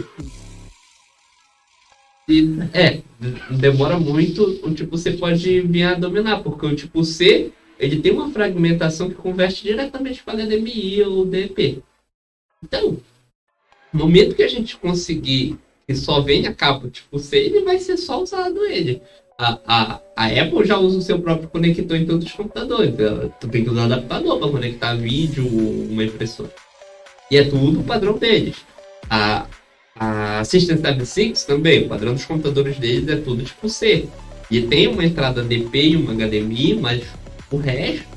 E, 2.29 2.59
é, 2.73 3.01
demora 3.49 3.97
muito, 3.97 4.43
o 4.63 4.73
tipo 4.73 4.97
C 4.97 5.13
pode 5.13 5.61
vir 5.61 5.83
a 5.83 5.93
dominar, 5.95 6.43
porque 6.43 6.65
o 6.65 6.75
tipo 6.75 7.03
C 7.03 7.51
ele 7.83 8.01
tem 8.01 8.11
uma 8.11 8.31
fragmentação 8.31 9.09
que 9.09 9.15
converte 9.15 9.63
diretamente 9.63 10.23
para 10.23 10.45
HDMI 10.45 11.03
ou 11.03 11.25
DP. 11.25 11.83
Então, 12.63 12.97
no 13.93 13.99
momento 14.05 14.35
que 14.35 14.43
a 14.43 14.47
gente 14.47 14.77
conseguir 14.77 15.57
que 15.85 15.93
só 15.95 16.21
venha 16.21 16.53
cabo 16.53 16.89
tipo 16.89 17.19
C, 17.19 17.37
ele 17.37 17.61
vai 17.61 17.77
ser 17.79 17.97
só 17.97 18.21
usado 18.21 18.65
ele. 18.65 19.01
A, 19.37 19.59
a, 19.65 20.01
a 20.15 20.27
Apple 20.27 20.65
já 20.65 20.77
usa 20.77 20.97
o 20.97 21.01
seu 21.01 21.19
próprio 21.19 21.49
conector 21.49 21.97
em 21.97 22.05
todos 22.05 22.25
os 22.25 22.31
computadores. 22.31 22.93
Tu 23.41 23.47
tem 23.49 23.63
que 23.63 23.69
usar 23.69 23.85
adaptador 23.85 24.39
para 24.39 24.49
conectar 24.49 24.95
vídeo 24.95 25.45
uma 25.45 26.03
impressora. 26.03 26.51
E 27.29 27.37
é 27.37 27.43
tudo 27.43 27.81
o 27.81 27.83
padrão 27.83 28.17
deles. 28.17 28.57
A, 29.09 29.45
a 29.95 30.43
System 30.45 30.77
76 30.77 31.43
também, 31.43 31.85
o 31.85 31.89
padrão 31.89 32.13
dos 32.13 32.25
computadores 32.25 32.77
deles 32.79 33.07
é 33.09 33.17
tudo 33.17 33.43
tipo 33.43 33.67
C. 33.67 34.07
E 34.49 34.61
tem 34.61 34.87
uma 34.87 35.03
entrada 35.03 35.43
DP 35.43 35.89
e 35.89 35.95
uma 35.97 36.13
HDMI, 36.13 36.75
mas 36.75 37.03
o 37.53 37.57
resto, 37.57 38.07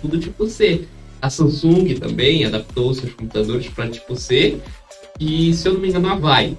tudo 0.00 0.18
tipo 0.18 0.46
C. 0.48 0.86
A 1.22 1.30
Samsung 1.30 1.94
também 1.94 2.44
adaptou 2.44 2.92
seus 2.94 3.12
computadores 3.12 3.68
para 3.68 3.88
tipo 3.88 4.16
C. 4.16 4.60
E 5.18 5.54
se 5.54 5.68
eu 5.68 5.74
não 5.74 5.80
me 5.80 5.88
engano, 5.88 6.08
a 6.08 6.14
Vai. 6.16 6.56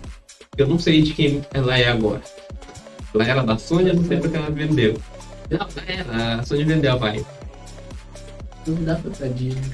Eu 0.58 0.68
não 0.68 0.80
sei 0.80 1.02
de 1.02 1.14
quem 1.14 1.42
ela 1.54 1.78
é 1.78 1.90
agora. 1.90 2.22
Ela 3.14 3.26
era 3.26 3.44
da 3.44 3.58
Sony, 3.58 3.90
eu 3.90 3.96
não 3.96 4.06
sei 4.06 4.18
porque 4.18 4.38
ela 4.38 4.50
vendeu. 4.50 4.98
Não, 5.50 5.60
ela 5.60 5.70
era, 5.88 6.36
a 6.36 6.44
Sony 6.44 6.64
vendeu 6.64 6.94
a 6.94 6.96
Vai. 6.96 7.26
Duvidar 8.66 9.02
foi 9.02 9.12
pra 9.12 9.28
Disney. 9.28 9.72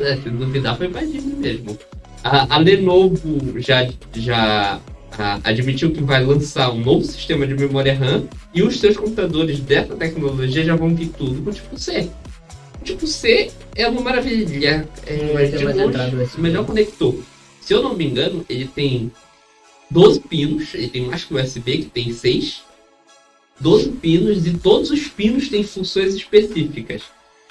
É, 0.00 0.16
se 0.16 0.28
duvidar, 0.28 0.76
foi 0.76 0.88
pra 0.88 1.00
Disney 1.00 1.36
mesmo. 1.36 1.78
A, 2.22 2.54
a 2.54 2.58
Lenovo 2.58 3.58
já, 3.58 3.88
já 4.14 4.78
ah, 5.18 5.40
admitiu 5.44 5.92
que 5.92 6.02
vai 6.02 6.24
lançar 6.24 6.70
um 6.70 6.80
novo 6.80 7.04
sistema 7.04 7.46
de 7.46 7.54
memória 7.54 7.94
RAM 7.94 8.28
e 8.54 8.62
os 8.62 8.78
seus 8.78 8.96
computadores 8.96 9.60
dessa 9.60 9.94
tecnologia 9.96 10.64
já 10.64 10.76
vão 10.76 10.94
vir 10.94 11.08
tudo 11.08 11.42
com 11.42 11.50
tipo 11.50 11.78
C. 11.78 12.08
O 12.80 12.84
tipo 12.84 13.06
C 13.06 13.50
é 13.74 13.88
uma 13.88 14.00
maravilha. 14.00 14.88
É, 15.06 15.16
longe, 15.72 16.36
o 16.36 16.40
melhor 16.40 16.64
conector. 16.64 17.14
Se 17.60 17.74
eu 17.74 17.82
não 17.82 17.94
me 17.94 18.06
engano, 18.06 18.44
ele 18.48 18.66
tem 18.66 19.12
12 19.90 20.20
pinos, 20.20 20.74
ele 20.74 20.88
tem 20.88 21.06
mais 21.06 21.24
que 21.24 21.34
o 21.34 21.40
USB, 21.40 21.78
que 21.78 21.90
tem 21.90 22.12
6. 22.12 22.62
12 23.60 23.90
pinos 23.90 24.46
e 24.46 24.54
todos 24.54 24.90
os 24.90 25.06
pinos 25.08 25.48
têm 25.48 25.62
funções 25.62 26.14
específicas. 26.14 27.02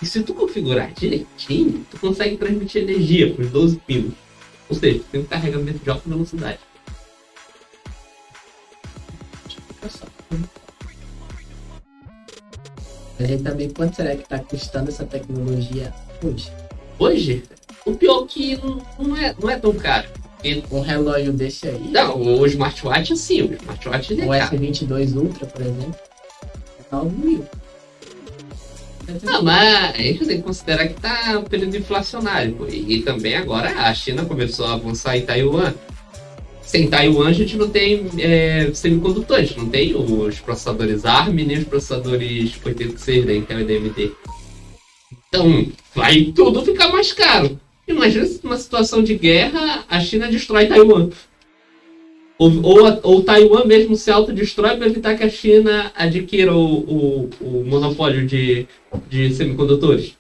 E 0.02 0.06
se 0.06 0.24
tu 0.24 0.34
configurar 0.34 0.92
direitinho, 0.94 1.86
tu 1.92 2.00
consegue 2.00 2.38
transmitir 2.38 2.84
energia 2.84 3.32
para 3.32 3.46
os 3.46 3.52
12 3.52 3.76
pinos. 3.86 4.14
Ou 4.70 4.76
seja, 4.76 5.02
tem 5.12 5.22
um 5.22 5.26
carregamento 5.26 5.80
de 5.80 5.90
alta 5.90 6.10
velocidade. 6.10 6.60
A 13.20 13.24
gente 13.24 13.44
também, 13.44 13.70
quanto 13.70 13.96
será 13.96 14.16
que 14.16 14.28
tá 14.28 14.40
custando 14.40 14.90
essa 14.90 15.06
tecnologia 15.06 15.94
hoje? 16.24 16.52
Hoje, 16.98 17.44
o 17.86 17.94
pior 17.94 18.26
que 18.26 18.58
não, 18.58 18.82
não, 18.98 19.18
é, 19.18 19.36
não 19.42 19.50
é 19.50 19.58
tão 19.58 19.74
caro. 19.74 20.08
Porque, 20.36 20.64
Um 20.72 20.80
relógio 20.80 21.34
desse 21.34 21.68
aí, 21.68 21.90
não, 21.92 22.22
o 22.22 22.46
smartwatch 22.46 23.16
sim, 23.18 23.42
o 23.42 23.54
smartwatch 23.54 24.14
ele 24.14 24.22
é 24.22 24.26
o 24.26 24.30
caro. 24.30 24.58
S22 24.58 25.16
Ultra, 25.16 25.46
por 25.46 25.62
exemplo, 25.62 25.96
é 26.80 26.96
9 26.96 27.16
mil. 27.18 27.46
Não, 29.24 29.42
mas 29.42 29.96
a 29.96 29.98
gente 29.98 30.26
tem 30.26 30.38
que 30.38 30.44
considerar 30.44 30.88
que 30.88 30.94
tá 30.94 31.40
um 31.40 31.44
período 31.44 31.76
inflacionário. 31.76 32.68
E, 32.70 32.96
e 32.96 33.02
também 33.02 33.36
agora 33.36 33.70
a 33.70 33.94
China 33.94 34.24
começou 34.24 34.68
a 34.68 34.74
avançar 34.74 35.18
em 35.18 35.26
Taiwan. 35.26 35.74
Sem 36.70 36.88
Taiwan 36.88 37.28
a 37.28 37.34
gente 37.34 37.58
não 37.58 37.68
tem 37.68 38.06
é, 38.20 38.72
semicondutores, 38.76 39.56
não 39.56 39.68
tem 39.68 39.96
os 39.96 40.40
processadores 40.40 41.04
ARM 41.04 41.34
nem 41.34 41.58
os 41.58 41.64
processadores 41.64 42.52
86 42.64 43.26
da 43.26 43.34
Intel 43.34 43.62
e 43.62 43.64
da 43.66 43.74
AMD. 43.74 44.12
Então 45.28 45.66
vai 45.96 46.26
tudo 46.26 46.64
ficar 46.64 46.90
mais 46.90 47.12
caro. 47.12 47.60
Imagina 47.88 48.24
se 48.28 48.40
numa 48.44 48.56
situação 48.58 49.02
de 49.02 49.16
guerra 49.16 49.84
a 49.90 50.00
China 50.00 50.28
destrói 50.28 50.68
Taiwan. 50.68 51.10
Ou, 52.38 52.62
ou, 52.64 52.86
a- 52.86 53.00
ou 53.02 53.24
Taiwan 53.24 53.66
mesmo 53.66 53.96
se 53.96 54.12
autodestrói 54.12 54.78
para 54.78 54.86
evitar 54.86 55.18
que 55.18 55.24
a 55.24 55.30
China 55.30 55.92
adquira 55.96 56.56
o, 56.56 56.66
o, 56.82 57.30
o 57.42 57.66
monopólio 57.66 58.28
de, 58.28 58.68
de 59.10 59.34
semicondutores. 59.34 60.14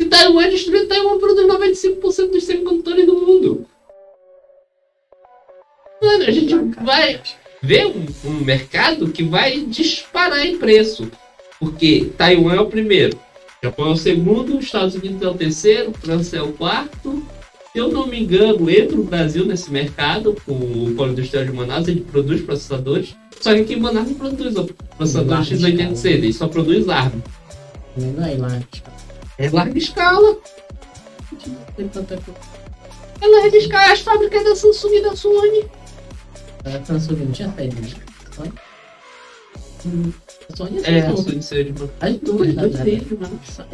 Se 0.00 0.08
Taiwan 0.08 0.48
destruído, 0.50 0.88
Taiwan 0.88 1.18
produz 1.20 1.46
95% 1.46 2.32
dos 2.32 2.42
semicondutores 2.42 3.06
do 3.06 3.14
mundo. 3.14 3.64
Mano, 6.02 6.24
a 6.24 6.30
gente 6.30 6.54
vai 6.82 7.20
ver 7.62 7.86
um, 7.86 8.04
um 8.24 8.32
mercado 8.44 9.08
que 9.08 9.22
vai 9.22 9.60
disparar 9.60 10.44
em 10.44 10.58
preço. 10.58 11.10
Porque 11.60 12.10
Taiwan 12.18 12.54
é 12.54 12.60
o 12.60 12.66
primeiro, 12.66 13.16
Japão 13.62 13.86
é 13.86 13.90
o 13.92 13.96
segundo, 13.96 14.58
Estados 14.58 14.96
Unidos 14.96 15.22
é 15.22 15.28
o 15.28 15.34
terceiro, 15.34 15.92
França 15.92 16.36
é 16.36 16.42
o 16.42 16.52
quarto. 16.52 17.22
Se 17.72 17.78
eu 17.78 17.88
não 17.88 18.06
me 18.06 18.20
engano, 18.20 18.68
entra 18.68 18.98
o 18.98 19.04
Brasil 19.04 19.46
nesse 19.46 19.70
mercado, 19.70 20.36
com 20.44 20.52
o 20.52 20.92
Polo 20.96 21.12
Industrial 21.12 21.44
de 21.44 21.52
Manaus, 21.52 21.86
ele 21.86 22.00
produz 22.00 22.42
processadores. 22.42 23.14
Só 23.40 23.54
que 23.54 23.60
aqui 23.60 23.74
em 23.74 23.80
Manaus 23.80 24.08
não 24.08 24.14
produz 24.14 24.56
o 24.56 24.64
processador 24.96 25.38
Larga 25.38 25.54
x86, 25.56 25.92
escala. 25.94 26.14
ele 26.14 26.32
só 26.32 26.48
produz 26.48 26.88
ARM. 26.88 27.22
Não 27.96 28.26
é 28.26 28.36
lá, 28.36 28.60
tipo, 28.70 28.90
É 29.38 29.48
larga 29.50 29.78
escala. 29.78 30.36
tem 31.76 31.88
tanta 31.88 32.16
coisa. 32.16 32.40
É 33.20 33.26
larga 33.26 33.56
escala, 33.56 33.92
as 33.92 34.00
fábricas 34.00 34.44
da 34.44 34.56
Samsung 34.56 34.94
e 34.96 35.02
da 35.02 35.16
Sony. 35.16 35.64
A 36.64 36.84
Samsung 36.84 37.16
não 37.16 37.32
tinha 37.32 37.50
saído 37.50 37.76
de 37.80 37.96
Sony? 38.34 38.52
Hum, 39.84 40.12
A 40.48 40.56
Sony 40.56 40.80
é. 40.84 41.10
Sony 41.10 41.42
saiu 41.42 41.64
de 41.64 41.72
Manaus. 41.72 41.90
As 42.00 42.16
duas. 42.18 42.48
Isso 42.48 43.64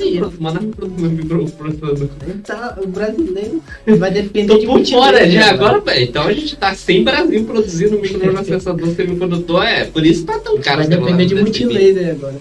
meu 0.89 1.11
microprocessador. 1.11 2.09
Então, 2.27 2.75
o 2.83 2.87
brasileiro 2.87 3.63
vai 3.99 4.11
depender 4.11 4.55
Tô 4.55 4.59
de 4.59 4.67
por 4.67 4.87
fora 4.87 5.31
já 5.31 5.41
né? 5.41 5.51
agora, 5.51 5.81
velho. 5.81 6.05
Então 6.05 6.23
a 6.27 6.33
gente 6.33 6.57
tá 6.57 6.75
sem 6.75 7.05
Brasil 7.05 7.45
produzindo 7.45 7.99
microprocessador 7.99 8.89
semicondutor. 8.95 9.65
É, 9.65 9.85
por 9.85 10.05
isso 10.07 10.25
tá 10.25 10.39
tão 10.39 10.59
caro. 10.59 10.79
Vai 10.79 10.89
depender 10.89 11.27
de 11.27 11.35
multilaser 11.35 12.11
agora. 12.11 12.41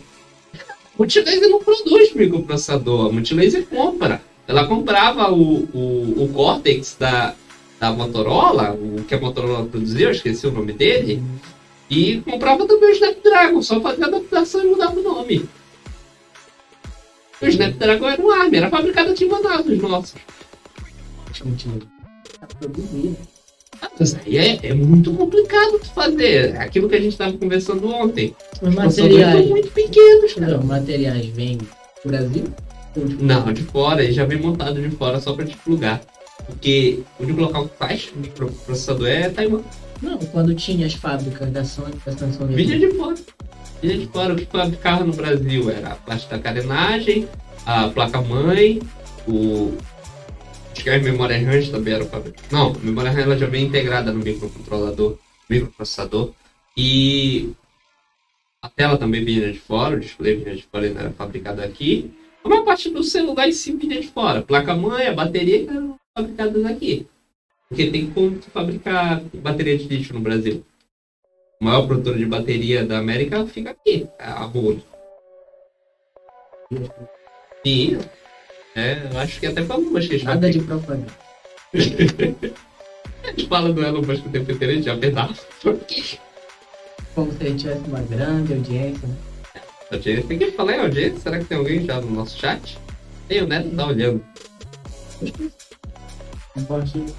Multilaser 0.98 1.50
não 1.50 1.60
produz 1.60 2.13
microprocessador. 2.13 3.12
Multilaser 3.12 3.66
compra. 3.66 4.22
Ela 4.48 4.66
comprava 4.66 5.30
o, 5.30 5.68
o, 5.74 6.24
o 6.24 6.30
Cortex 6.34 6.96
da, 6.98 7.36
da 7.80 7.92
Motorola, 7.92 8.72
o 8.74 9.04
que 9.04 9.14
a 9.16 9.20
Motorola 9.20 9.66
produziu, 9.66 10.08
eu 10.08 10.12
esqueci 10.12 10.48
o 10.48 10.52
nome 10.52 10.74
dele. 10.74 11.22
E 11.90 12.18
comprava 12.22 12.66
também 12.68 12.90
o 12.90 12.94
Snapdragon, 12.94 13.62
só 13.62 13.80
fazia 13.80 14.08
adaptação 14.08 14.62
e 14.64 14.68
mudava 14.68 15.00
o 15.00 15.04
nome. 15.04 15.48
O 17.42 17.46
Snapdragon 17.46 18.10
era 18.10 18.22
um 18.22 18.32
ARM, 18.32 18.54
era 18.54 18.70
fabricado 18.70 19.14
em 19.24 19.28
Manaus, 19.30 19.66
os 19.66 19.78
nossos. 19.82 20.16
Mas 24.00 24.16
aí 24.16 24.38
é, 24.38 24.60
é 24.68 24.74
muito 24.74 25.14
complicado 25.14 25.80
de 25.80 25.90
fazer. 25.90 26.56
É 26.56 26.58
Aquilo 26.62 26.90
que 26.90 26.96
a 26.96 27.00
gente 27.02 27.12
estava 27.12 27.34
conversando 27.38 27.88
ontem. 27.88 28.36
Os 28.62 28.70
Os 28.70 28.76
processadores 28.76 28.96
são 28.96 29.26
materiais. 29.26 29.50
muito 29.50 29.72
pequenos, 29.72 30.34
cara. 30.34 30.58
Não, 30.58 30.64
materiais 30.64 31.26
vêm 31.28 31.58
do 31.58 31.68
Brasil? 32.06 32.44
De- 32.96 33.24
Não, 33.24 33.54
de 33.54 33.64
fora, 33.64 34.04
ele 34.04 34.14
já 34.14 34.26
vem 34.26 34.40
montado 34.40 34.82
de 34.82 34.90
fora 34.96 35.20
só 35.20 35.34
para 35.34 35.46
te 35.46 35.56
plugar. 35.58 36.02
Porque 36.48 37.04
o 37.20 37.24
único 37.24 37.42
local 37.42 37.68
que 37.68 37.77
faz 37.77 38.12
microprocessador 38.16 39.08
é 39.08 39.30
Taiwan. 39.30 39.62
Não, 40.01 40.18
quando 40.18 40.56
tinha 40.56 40.88
as 40.88 40.94
fábricas 40.94 41.51
da 41.51 41.63
Sony, 41.63 41.96
da 42.06 42.12
Samsung. 42.12 42.48
Vinha 42.48 42.80
de 42.80 42.89
fora. 42.92 43.16
Vinha 43.82 43.98
de 43.98 44.08
fora. 44.08 44.34
O 44.34 44.38
que 44.38 44.46
fabricava 44.46 45.04
no 45.04 45.13
Brasil 45.13 45.70
era 45.70 45.94
a 45.94 45.96
parte 45.96 46.27
da 46.30 46.39
carenagem, 46.39 47.27
a 47.66 47.89
placa-mãe, 47.89 48.82
o. 49.27 49.74
Acho 50.72 50.84
que 50.84 50.89
as 50.89 51.01
memórias 51.01 51.44
RAM 51.44 51.72
também 51.72 51.94
eram 51.96 52.06
fabricadas. 52.06 52.51
Não, 52.51 52.72
a 52.72 52.80
memória 52.80 53.12
RAM 53.12 53.22
ela 53.22 53.38
já 53.38 53.48
vem 53.48 53.66
integrada 53.66 54.12
no 54.12 54.24
microcontrolador, 54.24 55.18
microprocessador. 55.50 56.32
E 56.75 57.51
a 58.62 58.70
tela 58.70 58.98
também 58.98 59.25
vinha 59.25 59.51
de 59.51 59.60
fora, 59.60 59.96
o 59.96 60.00
display 60.00 60.36
vinha 60.36 60.56
de 60.56 60.63
fora 60.63 60.86
e 60.86 60.92
não 60.92 61.01
era 61.01 61.12
fabricado 61.12 61.62
aqui. 61.62 62.12
A 62.44 62.50
maior 62.50 62.63
parte 62.63 62.92
do 62.92 63.04
celular 63.04 63.50
em 63.50 63.51
si 63.51 63.72
vinha 63.74 64.00
de 64.00 64.08
fora. 64.08 64.44
Placa-mãe, 64.44 65.08
a 65.08 65.13
bateria 65.13 65.66
fabricadas 66.18 66.66
aqui. 66.66 67.08
Porque 67.70 67.92
tem 67.92 68.10
como 68.10 68.42
fabricar 68.54 69.22
bateria 69.36 69.78
de 69.78 69.88
lítio 69.88 70.16
no 70.16 70.22
Brasil. 70.22 70.66
O 71.62 71.66
maior 71.66 71.86
produtor 71.86 72.18
de 72.18 72.26
bateria 72.26 72.86
da 72.86 72.98
América 72.98 73.46
fica 73.46 73.72
aqui, 73.72 74.08
a 74.18 74.44
Rolo. 74.44 74.82
Sim. 77.66 78.00
É, 78.76 79.08
eu 79.12 79.20
acho 79.20 79.40
que 79.40 79.48
até 79.48 79.64
falou 79.64 79.88
umas 79.88 80.08
que 80.08 80.24
Nada 80.24 80.50
de 80.50 80.60
propaganda. 80.60 81.08
A 83.24 83.32
gente 83.32 83.48
fala 83.48 83.74
do 83.74 83.84
Elon 83.84 84.02
Musk 84.04 84.26
o 84.26 84.30
tempo 84.30 84.50
inteiro, 84.52 84.72
a 84.72 84.76
gente 84.76 84.86
já 84.86 84.98
pedaço. 84.98 85.46
Como 87.14 87.32
se 87.34 87.44
ele 87.44 87.58
tivesse 87.58 87.82
uma 87.90 88.00
grande 88.02 88.54
audiência. 88.54 89.06
Né? 89.06 89.16
Audiência, 89.92 90.28
tem 90.28 90.38
que 90.38 90.52
falar 90.52 90.78
em 90.78 90.80
audiência? 90.80 91.20
Será 91.20 91.40
que 91.40 91.46
tem 91.46 91.58
alguém 91.58 91.84
já 91.84 92.00
no 92.00 92.12
nosso 92.12 92.38
chat? 92.38 92.80
Tem, 93.28 93.42
o 93.42 93.48
Neto 93.48 93.76
tá 93.76 93.88
olhando. 93.88 94.24
Compartilha. 96.58 97.14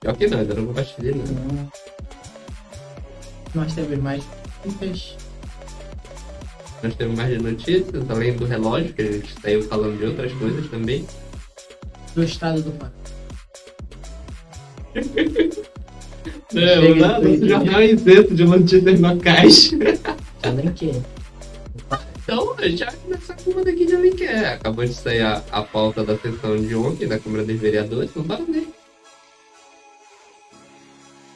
Pior 0.00 0.16
que 0.16 0.26
não, 0.26 0.38
ainda 0.38 0.54
não 0.54 0.66
compartilhei 0.66 1.14
não. 1.14 1.70
Nós 3.54 3.72
temos 3.72 3.98
mais 3.98 4.24
muitas. 4.64 5.16
Nós 6.82 6.94
temos 6.96 7.16
mais 7.16 7.40
notícias, 7.40 8.10
além 8.10 8.34
do 8.34 8.44
relógio, 8.44 8.92
que 8.92 9.02
a 9.02 9.12
gente 9.12 9.40
saiu 9.40 9.62
falando 9.68 9.96
de 9.98 10.06
outras 10.06 10.32
coisas 10.32 10.68
também. 10.68 11.06
do 12.16 12.24
estado 12.24 12.60
do 12.62 12.72
país. 12.72 12.92
Não, 16.52 16.94
não, 16.94 17.22
nosso 17.22 17.48
jornal 17.48 17.82
isento 17.82 18.34
de 18.34 18.44
notícias 18.44 19.00
locais. 19.00 19.72
Eu 19.72 20.52
nem 20.52 20.70
quero. 20.72 21.02
Já 22.70 22.92
com 22.92 23.50
uma 23.50 23.64
daqui 23.64 23.86
de 23.86 23.94
Alenquer. 23.94 24.52
Acabou 24.52 24.84
de 24.84 24.94
sair 24.94 25.22
a, 25.22 25.42
a 25.50 25.62
pauta 25.62 26.04
da 26.04 26.16
sessão 26.16 26.56
de 26.56 26.74
ontem 26.76 27.08
da 27.08 27.18
Câmara 27.18 27.44
dos 27.44 27.58
Vereadores, 27.58 28.14
não 28.14 28.22
bora 28.22 28.44
ver. 28.44 28.68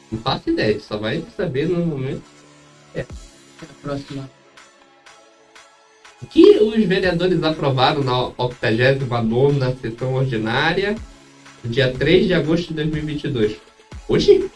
Não 0.09 0.19
faço 0.21 0.49
ideia, 0.49 0.79
só 0.79 0.97
vai 0.97 1.21
saber 1.35 1.67
no 1.67 1.85
momento 1.85 2.23
A 2.95 3.03
próxima. 3.81 4.29
que 6.29 6.59
os 6.59 6.81
vereadores 6.85 7.43
aprovaram 7.43 8.03
na 8.03 8.13
89ª 8.31 9.75
sessão 9.81 10.13
ordinária, 10.13 10.95
dia 11.65 11.91
3 11.91 12.27
de 12.27 12.33
agosto 12.33 12.69
de 12.69 12.75
2022. 12.75 13.57
Hoje? 14.07 14.49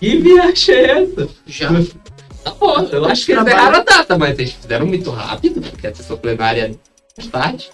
Que 0.00 0.18
viagem 0.18 0.74
é 0.74 1.02
essa? 1.02 1.28
Já. 1.46 1.70
Tá 2.44 2.54
bom, 2.60 2.82
eu 2.92 3.04
acho 3.06 3.24
que 3.24 3.32
eles 3.32 3.46
erraram 3.46 3.78
a 3.78 3.82
data, 3.82 4.18
mas 4.18 4.38
eles 4.38 4.52
fizeram 4.52 4.86
muito 4.86 5.10
rápido, 5.10 5.62
porque 5.62 5.86
a 5.86 5.94
sessão 5.94 6.16
plenária 6.16 6.66
é 6.66 6.74
mais 7.16 7.30
tarde. 7.30 7.70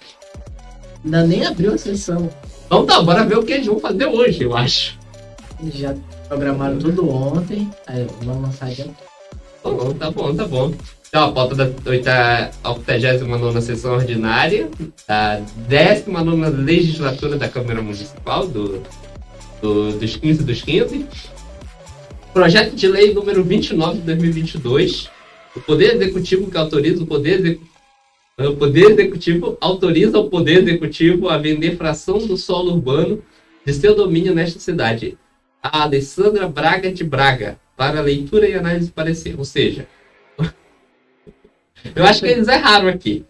Ainda 1.05 1.27
nem 1.27 1.45
abriu 1.45 1.75
a 1.75 1.79
sessão. 1.79 2.31
Então 2.67 2.87
tá, 2.87 3.03
bora 3.03 3.27
ver 3.27 3.39
o 3.39 3.43
que 3.43 3.53
eles 3.53 3.67
vão 3.67 3.81
fazer 3.81 4.07
hoje, 4.07 4.45
eu 4.45 4.57
acho. 4.57 4.99
Eles 5.61 5.75
já 5.75 5.95
programaram 6.28 6.78
tudo 6.78 7.11
ontem. 7.11 7.69
Aí 7.87 8.06
vamos 8.23 8.43
lançar 8.43 8.67
adiante. 8.67 8.95
Tá 9.63 9.71
bom, 9.71 9.93
tá 9.93 10.11
bom, 10.11 10.35
tá 10.35 10.47
bom. 10.47 10.73
Então, 11.09 11.25
a 11.25 11.33
pauta 11.33 11.56
da 11.56 11.69
89 12.65 13.61
sessão 13.61 13.95
ordinária, 13.95 14.69
da 15.09 15.41
19 15.67 16.50
legislatura 16.50 17.37
da 17.37 17.49
Câmara 17.49 17.83
Municipal, 17.83 18.47
do, 18.47 18.80
do, 19.61 19.99
dos 19.99 20.15
15 20.15 20.45
dos 20.45 20.63
15. 20.63 21.06
Projeto 22.32 22.76
de 22.76 22.86
lei 22.86 23.12
número 23.12 23.43
29 23.43 23.99
de 23.99 24.04
2022. 24.06 25.10
O 25.56 25.60
Poder 25.60 25.97
Executivo 25.97 26.49
que 26.49 26.56
autoriza 26.56 27.02
o 27.02 27.06
Poder 27.06 27.40
Executivo. 27.40 27.71
O 28.38 28.56
Poder 28.56 28.90
Executivo 28.93 29.58
autoriza 29.60 30.19
o 30.19 30.30
Poder 30.30 30.62
Executivo 30.62 31.28
a 31.28 31.36
vender 31.36 31.76
fração 31.76 32.19
do 32.19 32.36
solo 32.36 32.73
urbano 32.73 33.21
de 33.66 33.73
seu 33.73 33.97
domínio 33.97 34.32
nesta 34.32 34.60
cidade. 34.60 35.19
A 35.60 35.82
Alessandra 35.82 36.47
Braga 36.47 36.93
de 36.93 37.02
Braga, 37.02 37.58
para 37.76 38.00
leitura 38.00 38.49
e 38.49 38.54
análise 38.54 38.86
de 38.86 38.93
parecer. 38.93 39.34
Ou 39.36 39.45
seja, 39.45 39.88
eu 41.97 42.04
acho 42.04 42.21
que 42.21 42.28
eles 42.28 42.47
erraram 42.47 42.86
aqui. 42.86 43.25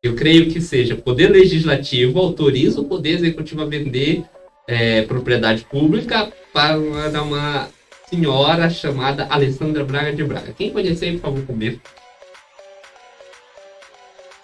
Eu 0.00 0.14
creio 0.14 0.48
que 0.50 0.60
seja 0.60 0.94
Poder 0.94 1.30
Legislativo 1.30 2.20
autoriza 2.20 2.80
o 2.80 2.84
Poder 2.84 3.14
Executivo 3.16 3.62
a 3.62 3.66
vender 3.66 4.22
é, 4.68 5.02
propriedade 5.02 5.64
pública 5.64 6.32
para 6.52 6.78
uma, 6.78 7.22
uma 7.22 7.79
senhora 8.10 8.68
chamada 8.68 9.26
Alessandra 9.30 9.84
Braga 9.84 10.12
de 10.12 10.24
Braga. 10.24 10.52
Quem 10.52 10.70
conhecer, 10.72 11.12
por 11.14 11.20
favor, 11.20 11.46
comigo. 11.46 11.80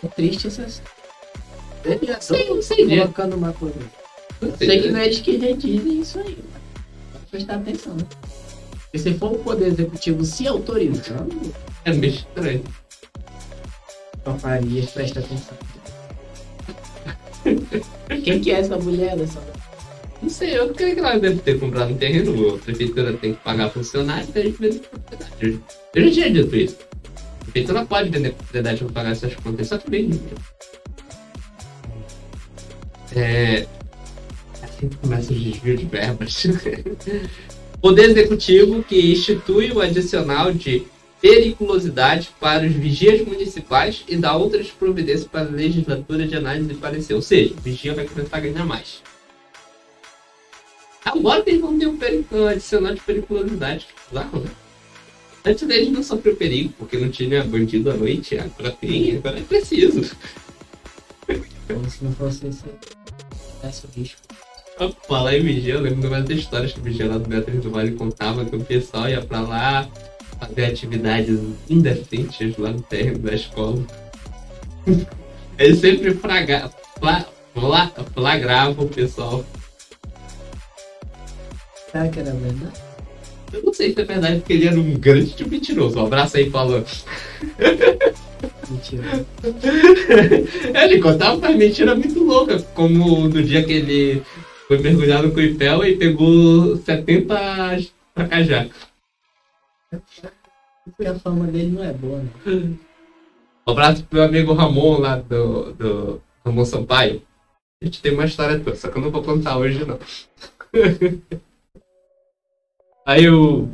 É 0.05 0.09
triste 0.09 0.47
essa. 0.47 0.67
Ele 1.85 2.07
já 2.07 2.21
Sei, 2.21 2.49
não 2.49 2.63
sei 2.63 2.87
disso. 2.87 3.01
colocando 3.01 3.37
uma 3.37 3.53
coisa. 3.53 3.79
Sei 4.59 4.83
que 4.83 4.91
não 4.91 5.01
é 5.01 5.07
eles 5.07 5.21
que 5.21 5.37
redizem 5.37 6.01
isso 6.01 6.19
aí. 6.21 6.39
Prestar 7.31 7.57
atenção, 7.57 7.95
né? 7.95 8.05
Porque 8.83 8.99
se 8.99 9.15
for 9.15 9.33
o 9.33 9.39
Poder 9.39 9.69
Executivo 9.69 10.25
se 10.25 10.47
autorizando, 10.47 11.55
É 11.85 11.93
meio 11.93 12.13
estranho. 12.15 12.65
então 14.21 14.39
Farias, 14.39 14.91
presta 14.91 15.21
atenção. 15.21 15.57
Quem 18.25 18.41
que 18.41 18.51
é 18.51 18.61
essa 18.61 18.77
mulher, 18.77 19.13
Alessandra? 19.13 19.56
Não 20.27 20.31
sei, 20.31 20.59
eu 20.59 20.75
creio 20.75 20.95
que 20.95 21.01
ela 21.01 21.17
deve 21.21 21.39
ter 21.39 21.57
comprado 21.57 21.93
um 21.93 21.97
terreno, 21.97 22.57
a 22.57 22.59
prefeitura 22.59 23.13
tem 23.13 23.35
que 23.35 23.41
pagar 23.45 23.71
funcionário, 23.71 24.27
a 24.35 24.41
gente 24.41 24.59
vende 24.59 24.81
propriedade. 24.81 25.61
Eu, 25.95 26.05
já 26.05 26.11
tinha 26.11 26.31
dito 26.33 26.57
isso. 26.57 26.79
A 27.15 27.45
prefeitura 27.45 27.87
pode 27.87 28.11
vender 28.11 28.33
propriedade 28.33 28.83
para 28.83 28.93
pagar 28.93 29.13
essas 29.13 29.37
contas, 29.37 29.69
só 29.69 29.79
que 29.79 29.89
bem 29.89 30.11
dinheiro. 30.11 30.37
É. 33.15 33.67
Assim 34.65 34.89
começa 35.01 35.33
o 35.33 35.37
desvio 35.37 35.77
de 35.77 35.85
verbas. 35.85 36.43
Poder 37.81 38.11
Executivo 38.11 38.83
que 38.83 39.13
institui 39.13 39.71
o 39.71 39.81
adicional 39.81 40.53
de 40.53 40.89
periculosidade 41.21 42.31
para 42.41 42.67
os 42.67 42.73
vigias 42.73 43.25
municipais 43.25 44.03
e 44.09 44.17
dá 44.17 44.35
outras 44.37 44.73
providências 44.73 45.29
para 45.29 45.43
a 45.43 45.53
legislatura 45.53 46.27
de 46.27 46.35
análise 46.35 46.73
e 46.73 46.75
parecer. 46.75 47.15
Ou 47.15 47.23
seja, 47.23 47.55
o 47.57 47.61
vigia 47.61 47.95
vai 47.95 48.07
começar 48.07 48.39
a 48.39 48.41
ganhar 48.41 48.67
mais. 48.67 49.06
Agora 51.17 51.43
que 51.43 51.51
eles 51.51 51.61
vão 51.61 51.79
ter 51.79 51.87
um, 51.89 52.47
adicional 52.47 52.95
de 52.95 53.01
periculosidade. 53.01 53.87
Bizarro, 54.09 54.41
né? 54.41 54.51
Antes 55.45 55.67
deles 55.67 55.91
não 55.91 56.03
sofreu 56.03 56.35
perigo, 56.37 56.73
porque 56.79 56.97
não 56.97 57.09
tinha 57.09 57.45
bandido 57.45 57.91
à 57.91 57.95
noite. 57.95 58.37
Agora 58.37 58.73
tem, 58.73 59.17
agora 59.17 59.39
é 59.39 59.43
preciso. 59.43 60.17
Como 61.69 61.91
se 61.91 62.05
não 62.05 62.13
fosse 62.13 62.47
esse. 62.49 62.65
Esse 63.65 63.87
risco. 63.97 64.21
Falar 65.09 65.37
em 65.37 65.43
vigia, 65.43 65.75
eu 65.75 65.81
lembro 65.81 66.03
de 66.03 66.09
várias 66.09 66.31
histórias 66.31 66.73
que 66.73 66.81
o 66.81 66.83
vigia 66.83 67.07
lá 67.07 67.17
do 67.17 67.29
Beatriz 67.29 67.63
do 67.63 67.71
Vale 67.71 67.93
contava 67.93 68.45
que 68.45 68.55
o 68.55 68.65
pessoal 68.65 69.09
ia 69.09 69.23
pra 69.23 69.41
lá 69.41 69.89
fazer 70.39 70.67
atividades 70.67 71.41
indecentes 71.69 72.57
lá 72.59 72.73
no 72.73 72.83
térreo 72.83 73.19
da 73.19 73.35
escola. 73.35 73.83
Ele 75.59 75.75
sempre 75.77 76.15
fraga, 76.15 76.71
fla, 76.99 77.27
fla, 77.55 77.93
flagrava 78.13 78.83
o 78.83 78.89
pessoal. 78.89 79.45
Será 81.91 82.09
que 82.09 82.21
era 82.21 82.33
verdade? 82.33 82.81
Eu 83.53 83.63
não 83.63 83.73
sei 83.73 83.93
se 83.93 84.01
é 84.01 84.05
verdade, 84.05 84.41
porque 84.41 84.53
ele 84.53 84.67
era 84.67 84.79
um 84.79 84.95
grande 84.99 85.35
de 85.35 85.49
mentiroso. 85.49 85.99
Um 85.99 86.07
abraço 86.07 86.37
aí, 86.37 86.51
Paulo. 86.51 86.85
Mentira. 88.69 89.03
ele 90.83 91.01
contava 91.01 91.37
umas 91.37 91.57
mentiras 91.57 91.97
muito 91.97 92.23
loucas, 92.23 92.65
como 92.75 93.29
no 93.29 93.43
dia 93.43 93.65
que 93.65 93.73
ele 93.73 94.23
foi 94.67 94.79
mergulhar 94.79 95.23
no 95.23 95.33
Cuipel 95.33 95.85
e 95.85 95.97
pegou 95.97 96.77
70 96.77 97.79
tracajá. 98.15 98.67
Porque 100.85 101.07
a 101.07 101.15
fama 101.19 101.47
dele 101.47 101.71
não 101.71 101.85
é 101.85 101.93
boa, 101.93 102.19
né? 102.19 102.31
Um 103.67 103.73
abraço 103.73 104.05
pro 104.05 104.19
meu 104.19 104.29
amigo 104.29 104.53
Ramon 104.53 104.99
lá 104.99 105.17
do, 105.17 105.73
do 105.73 106.23
Ramon 106.45 106.65
Sampaio. 106.65 107.23
A 107.81 107.85
gente 107.85 108.01
tem 108.01 108.13
uma 108.13 108.25
história 108.25 108.59
toda, 108.59 108.77
só 108.77 108.89
que 108.89 108.99
eu 108.99 109.03
não 109.03 109.11
vou 109.11 109.23
contar 109.23 109.59
hoje 109.59 109.85
não. 109.85 109.99
Aí 113.07 113.31
o, 113.31 113.69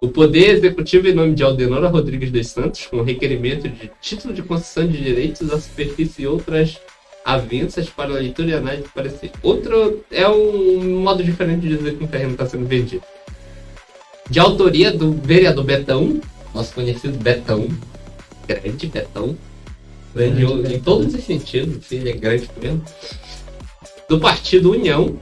o 0.00 0.06
Poder 0.06 0.50
Executivo, 0.50 1.08
em 1.08 1.12
nome 1.12 1.34
de 1.34 1.42
Aldenora 1.42 1.88
Rodrigues 1.88 2.30
dos 2.30 2.46
Santos, 2.46 2.86
com 2.86 3.02
requerimento 3.02 3.68
de 3.68 3.90
título 4.00 4.32
de 4.32 4.40
concessão 4.40 4.86
de 4.86 5.02
direitos 5.02 5.52
à 5.52 5.58
superfície 5.58 6.22
e 6.22 6.26
outras 6.28 6.78
avanças 7.24 7.90
para 7.90 8.10
a 8.10 8.18
leitura 8.20 8.50
e 8.50 8.54
análise 8.54 8.84
do 8.84 8.90
parecer. 8.90 9.32
Outro 9.42 10.04
é 10.12 10.28
um 10.28 11.00
modo 11.00 11.24
diferente 11.24 11.62
de 11.62 11.76
dizer 11.76 11.96
que 11.96 12.04
um 12.04 12.06
terreno 12.06 12.32
está 12.32 12.46
sendo 12.46 12.66
vendido. 12.66 13.02
De 14.30 14.38
autoria 14.38 14.92
do 14.92 15.10
vereador 15.10 15.64
Betão, 15.64 16.20
nosso 16.54 16.72
conhecido 16.72 17.18
Betão, 17.18 17.66
grande 18.46 18.86
Betão, 18.86 19.36
grande 20.14 20.40
Grande 20.40 20.54
em 20.54 20.62
Betão. 20.62 20.80
todos 20.84 21.14
os 21.14 21.24
sentidos, 21.24 21.90
ele 21.90 22.10
é 22.10 22.12
grande 22.12 22.48
mesmo. 22.62 22.84
Do 24.08 24.20
partido 24.20 24.70
União, 24.70 25.18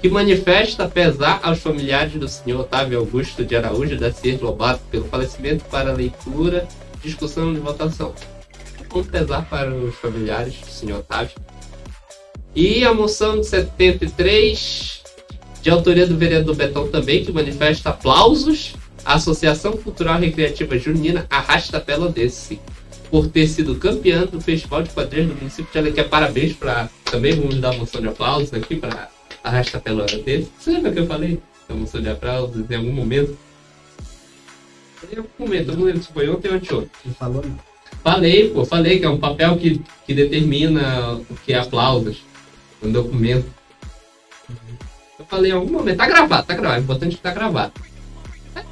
que 0.00 0.08
manifesta 0.08 0.88
pesar 0.88 1.40
aos 1.42 1.58
familiares 1.58 2.12
do 2.14 2.28
senhor 2.28 2.60
Otávio 2.60 3.00
Augusto 3.00 3.44
de 3.44 3.56
Araújo 3.56 3.96
da 3.96 4.12
Cier 4.12 4.38
Lobato 4.40 4.80
pelo 4.90 5.04
falecimento 5.04 5.64
para 5.64 5.92
leitura, 5.92 6.68
discussão 7.02 7.52
e 7.52 7.58
votação. 7.58 8.14
Um 8.94 9.02
pesar 9.02 9.44
para 9.48 9.74
os 9.74 9.94
familiares 9.96 10.54
do 10.60 10.68
senhor 10.68 11.00
Otávio. 11.00 11.36
E 12.54 12.84
a 12.84 12.94
moção 12.94 13.40
de 13.40 13.46
73, 13.46 15.02
de 15.62 15.70
autoria 15.70 16.06
do 16.06 16.16
vereador 16.16 16.54
Betão 16.54 16.88
também, 16.88 17.24
que 17.24 17.32
manifesta 17.32 17.90
aplausos 17.90 18.74
à 19.04 19.14
Associação 19.14 19.72
Cultural 19.72 20.18
Recreativa 20.18 20.78
Junina 20.78 21.26
Arrasta 21.28 21.80
Pela 21.80 22.08
Desse, 22.08 22.60
por 23.10 23.28
ter 23.28 23.48
sido 23.48 23.74
campeã 23.74 24.24
do 24.24 24.40
Festival 24.40 24.82
de 24.82 24.90
Quadrilhas 24.90 25.28
do 25.28 25.34
município 25.34 25.70
de 25.70 25.78
Alecrim. 25.78 26.04
Parabéns 26.04 26.52
para. 26.54 26.88
Também 27.04 27.34
vamos 27.34 27.56
dar 27.56 27.70
uma 27.70 27.80
moção 27.80 28.00
de 28.00 28.08
aplausos 28.08 28.52
aqui 28.52 28.76
para 28.76 29.10
Arrasta 29.42 29.80
Pela 29.80 30.06
Desse. 30.06 30.50
Você 30.58 30.70
lembra 30.70 30.92
que 30.92 30.98
eu 31.00 31.06
falei? 31.06 31.40
Moção 31.70 32.00
de 32.00 32.08
aplausos 32.08 32.70
em 32.70 32.74
algum 32.74 32.92
momento? 32.92 33.36
Em 35.12 35.18
algum 35.18 35.28
momento, 35.38 35.70
eu 35.70 35.76
não 35.76 35.84
lembro 35.84 36.02
se 36.02 36.12
foi 36.12 36.28
ontem 36.28 36.48
ou 36.48 36.54
anteontem. 36.54 36.90
Não 37.04 37.14
falou 37.14 37.44
não. 37.44 37.58
Falei, 38.02 38.50
pô, 38.50 38.64
falei 38.64 38.98
que 38.98 39.04
é 39.04 39.08
um 39.08 39.18
papel 39.18 39.56
que, 39.56 39.82
que 40.06 40.14
determina 40.14 41.14
o 41.14 41.34
que 41.44 41.52
é 41.52 41.58
aplausos 41.58 42.22
no 42.80 42.90
documento. 42.90 43.46
Eu 45.18 45.26
falei 45.26 45.50
em 45.50 45.54
algum 45.54 45.72
momento, 45.72 45.96
tá 45.96 46.06
gravado, 46.06 46.46
tá 46.46 46.54
gravado, 46.54 46.80
é 46.80 46.82
importante 46.82 47.16
que 47.16 47.22
tá 47.22 47.32
gravado. 47.32 47.72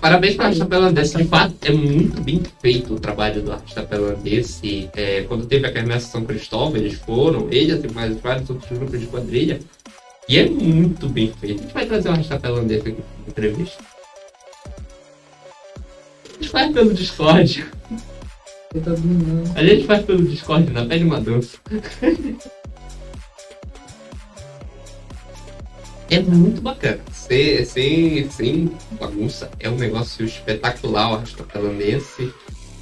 Parabéns 0.00 0.36
para 0.36 0.44
o 0.44 0.46
Arrasta 0.46 0.76
Holandese, 0.76 1.16
de 1.16 1.24
fato 1.24 1.54
é 1.62 1.72
muito 1.72 2.20
bem 2.22 2.42
feito 2.60 2.94
o 2.94 3.00
trabalho 3.00 3.42
do 3.42 3.52
Arrasta 3.52 3.88
Holandese. 3.92 4.88
É, 4.94 5.22
quando 5.22 5.46
teve 5.46 5.66
a 5.66 5.72
Quermesse 5.72 6.10
São 6.10 6.24
Cristóvão, 6.24 6.76
eles 6.76 6.94
foram, 6.94 7.48
eles 7.50 7.82
e 7.84 7.92
mais 7.92 8.16
vários 8.20 8.48
outros 8.48 8.70
grupos 8.70 9.00
de 9.00 9.06
quadrilha. 9.06 9.60
E 10.28 10.38
é 10.38 10.48
muito 10.48 11.08
bem 11.08 11.32
feito. 11.32 11.60
A 11.60 11.62
gente 11.62 11.74
vai 11.74 11.86
trazer 11.86 12.08
o 12.08 12.12
Arrasta 12.12 12.50
Holandese 12.50 12.88
aqui 12.88 13.00
na 13.00 13.28
entrevista. 13.28 13.84
A 16.24 16.32
gente 16.32 16.48
faz 16.48 16.72
pelo 16.72 16.92
Discord. 16.92 17.66
Eu 18.74 18.82
tô 18.82 18.90
dormindo. 18.90 19.52
A 19.56 19.64
gente 19.64 19.86
faz 19.86 20.04
pelo 20.04 20.24
Discord, 20.24 20.72
na 20.72 20.84
pede 20.84 21.04
uma 21.04 21.20
dança. 21.20 21.58
É 26.08 26.20
muito 26.20 26.60
bacana. 26.60 27.00
Sem, 27.12 27.64
sem, 27.64 28.30
sem 28.30 28.70
bagunça. 28.92 29.50
É 29.58 29.68
um 29.68 29.76
negócio 29.76 30.24
espetacular 30.24 31.10
o 31.10 31.14
arrastapelalense. 31.14 32.32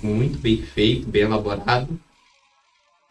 Muito 0.02 0.38
bem 0.38 0.58
feito, 0.62 1.08
bem 1.08 1.22
elaborado. 1.22 1.88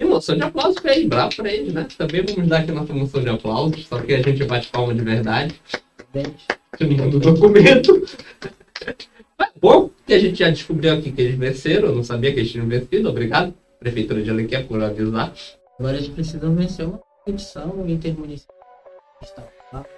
E 0.04 0.06
moção 0.06 0.36
de 0.36 0.44
aplausos 0.44 0.82
pra 0.82 0.94
ele, 0.94 1.08
bravo 1.08 1.34
pra 1.34 1.50
ele, 1.50 1.72
né? 1.72 1.88
Também 1.98 2.22
vamos 2.26 2.50
dar 2.50 2.60
aqui 2.60 2.74
nossa 2.74 2.94
moção 2.94 3.24
de 3.24 3.30
aplausos, 3.30 3.88
só 3.88 4.02
que 4.02 4.14
a 4.14 4.22
gente 4.22 4.44
bate 4.44 4.68
palma 4.68 4.94
de 4.94 5.02
verdade. 5.02 5.56
Dente. 6.12 6.46
No 7.10 7.20
documento. 7.20 8.06
Mas 9.40 9.50
bom 9.62 9.90
que 10.06 10.14
a 10.14 10.20
gente 10.20 10.40
já 10.40 10.50
descobriu 10.50 10.94
aqui 10.94 11.12
que 11.12 11.22
eles 11.22 11.38
venceram. 11.38 11.88
Eu 11.88 11.96
não 11.96 12.04
sabia 12.04 12.34
que 12.34 12.40
eles 12.40 12.52
tinham 12.52 12.68
vencido. 12.68 13.08
Obrigado, 13.10 13.54
Prefeitura 13.80 14.22
de 14.22 14.30
Alenquer, 14.30 14.68
por 14.68 14.84
avisar. 14.84 15.34
Agora 15.80 15.96
eles 15.96 16.10
precisam 16.10 16.54
vencer 16.54 16.86
uma 16.86 17.00
competição 17.24 17.86
intermunicipal. 17.88 18.58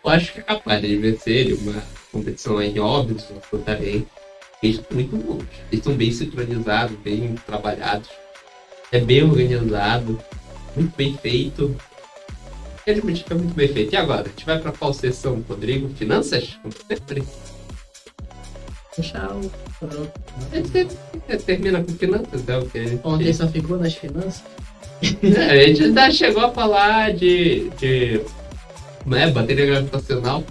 Eu 0.04 0.12
acho 0.12 0.34
que 0.34 0.40
é 0.40 0.44
capaz 0.44 0.82
de 0.82 0.96
vencer 0.98 1.52
uma 1.54 1.82
competição 2.12 2.62
em 2.62 2.78
óbvios, 2.78 3.26
também. 3.66 4.06
Eles 4.62 4.76
são 4.76 4.86
muito 4.92 5.18
bons. 5.18 5.44
Eles 5.72 5.84
são 5.84 5.96
bem 5.96 6.12
sincronizados, 6.12 6.96
bem 7.00 7.34
trabalhados. 7.46 8.10
É 8.96 9.00
bem 9.02 9.24
organizado, 9.24 10.18
muito 10.74 10.96
bem 10.96 11.18
feito. 11.18 11.76
Realmente 12.86 13.24
fica 13.24 13.36
muito 13.36 13.54
bem 13.54 13.68
feito. 13.68 13.92
E 13.92 13.98
agora? 13.98 14.22
A 14.22 14.30
gente 14.30 14.46
vai 14.46 14.58
para 14.58 14.72
qual 14.72 14.94
sessão, 14.94 15.44
Rodrigo? 15.50 15.90
Finanças? 15.96 16.58
Como 16.62 16.74
sempre. 16.88 17.24
Sempre 21.28 21.38
termina 21.46 21.84
com 21.84 21.92
finanças, 21.92 22.48
é 22.48 22.58
o 22.58 22.66
que 22.68 22.88
gente... 22.88 23.02
Ontem 23.06 23.34
só 23.34 23.50
ficou 23.50 23.78
nas 23.78 23.96
finanças. 23.96 24.42
É, 25.22 25.50
a 25.50 25.68
gente 25.68 25.84
ainda 25.84 26.10
chegou 26.10 26.46
a 26.46 26.52
falar 26.54 27.14
de, 27.14 27.70
de 27.72 28.22
né, 29.06 29.30
bateria 29.30 29.66
gravitacional. 29.66 30.42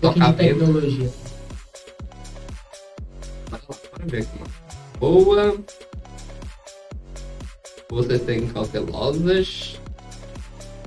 Tocar 0.00 0.34
tecnologia. 0.34 1.10
Boa. 5.00 5.58
Vocês 7.92 8.22
têm 8.22 8.46
cautelosas. 8.46 9.78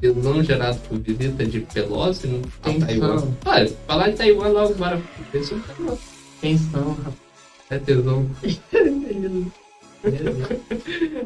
Tesão 0.01 0.43
gerado 0.43 0.79
por 0.89 0.97
visita 0.97 1.45
de 1.45 1.59
Pelosi 1.59 2.41
a 2.63 2.69
Tensão. 2.69 2.87
Taiwan. 2.87 3.27
Olha, 3.45 3.71
falar 3.85 4.09
de 4.09 4.17
Taiwan 4.17 4.47
logo, 4.47 4.73
Taiwan. 4.73 5.01
Tensão, 6.41 6.93
rapaz. 6.93 7.15
É 7.69 7.77
tesão. 7.77 8.27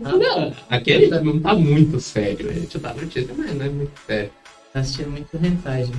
Não, 0.01 0.53
aqui 0.69 0.93
a 0.93 0.99
gente 0.99 1.19
não 1.19 1.37
tá 1.39 1.53
muito 1.53 1.99
sério. 1.99 2.49
A 2.49 2.53
gente 2.53 2.77
dá 2.77 2.93
notícia, 2.93 3.33
mas 3.37 3.53
não 3.53 3.65
é 3.65 3.69
muito 3.69 3.91
sério. 4.07 4.31
Tá 4.71 4.79
assistindo 4.79 5.11
muito 5.11 5.35
hentai, 5.35 5.85
gente. 5.85 5.97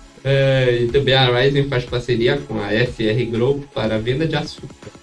É, 0.26 0.78
e 0.80 0.88
também 0.88 1.12
a 1.12 1.26
Ryzen 1.26 1.68
faz 1.68 1.84
parceria 1.84 2.38
com 2.38 2.58
a 2.58 2.70
FR 2.70 3.30
Group 3.30 3.64
para 3.74 3.96
a 3.96 3.98
venda 3.98 4.26
de 4.26 4.34
açúcar. 4.34 4.93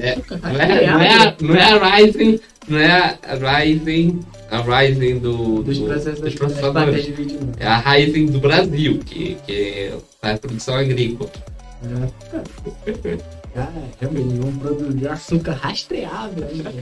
É, 0.00 0.16
não, 0.30 0.60
é, 0.60 0.86
não, 0.86 1.00
é, 1.02 1.36
não 1.40 1.54
é 1.54 1.62
a 1.72 1.96
Ryzen, 1.96 2.40
não 2.68 2.78
é 2.78 3.18
a 3.22 3.34
Ryzen, 3.60 4.20
a 4.50 4.60
Ryzen 4.60 5.18
do, 5.18 5.62
Dos 5.62 5.78
do- 5.78 5.84
processos 5.86 6.20
dos 6.20 6.34
processadores. 6.34 7.08
não. 7.08 7.52
É 7.58 7.66
a 7.66 7.78
Ryzen 7.78 8.26
do 8.26 8.40
Brasil, 8.40 8.98
que, 9.04 9.36
que 9.46 9.92
faz 10.20 10.38
produção 10.40 10.74
agrícola. 10.76 11.30
Caramba, 13.54 14.18
eles 14.20 14.38
vão 14.38 14.52
produzir 14.52 15.08
açúcar 15.08 15.52
rastreável 15.52 16.46
ainda. 16.48 16.72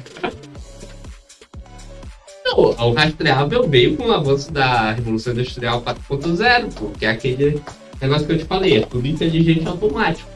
Não, 2.45 2.59
o 2.59 2.93
rastreável 2.93 3.69
veio 3.69 3.97
com 3.97 4.07
o 4.07 4.13
avanço 4.13 4.51
da 4.53 4.93
Revolução 4.93 5.33
Industrial 5.33 5.83
4.0, 5.83 6.73
pô, 6.75 6.87
que 6.91 7.05
é 7.07 7.11
aquele 7.11 7.61
negócio 8.01 8.27
que 8.27 8.33
eu 8.33 8.39
te 8.39 8.45
falei, 8.45 8.79
é 8.79 8.81
tudo 8.83 9.07
inteligente 9.07 9.67
automático. 9.67 10.29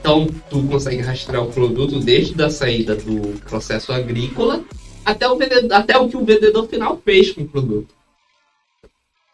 Então, 0.00 0.26
tu 0.48 0.66
consegue 0.66 1.02
rastrear 1.02 1.44
o 1.44 1.52
produto 1.52 2.00
desde 2.00 2.42
a 2.42 2.48
saída 2.50 2.96
do 2.96 3.38
processo 3.40 3.92
agrícola 3.92 4.64
até 5.04 5.28
o, 5.28 5.36
vendedor, 5.36 5.72
até 5.72 5.98
o 5.98 6.08
que 6.08 6.16
o 6.16 6.24
vendedor 6.24 6.66
final 6.66 7.00
fez 7.04 7.32
com 7.32 7.42
o 7.42 7.48
produto. 7.48 7.94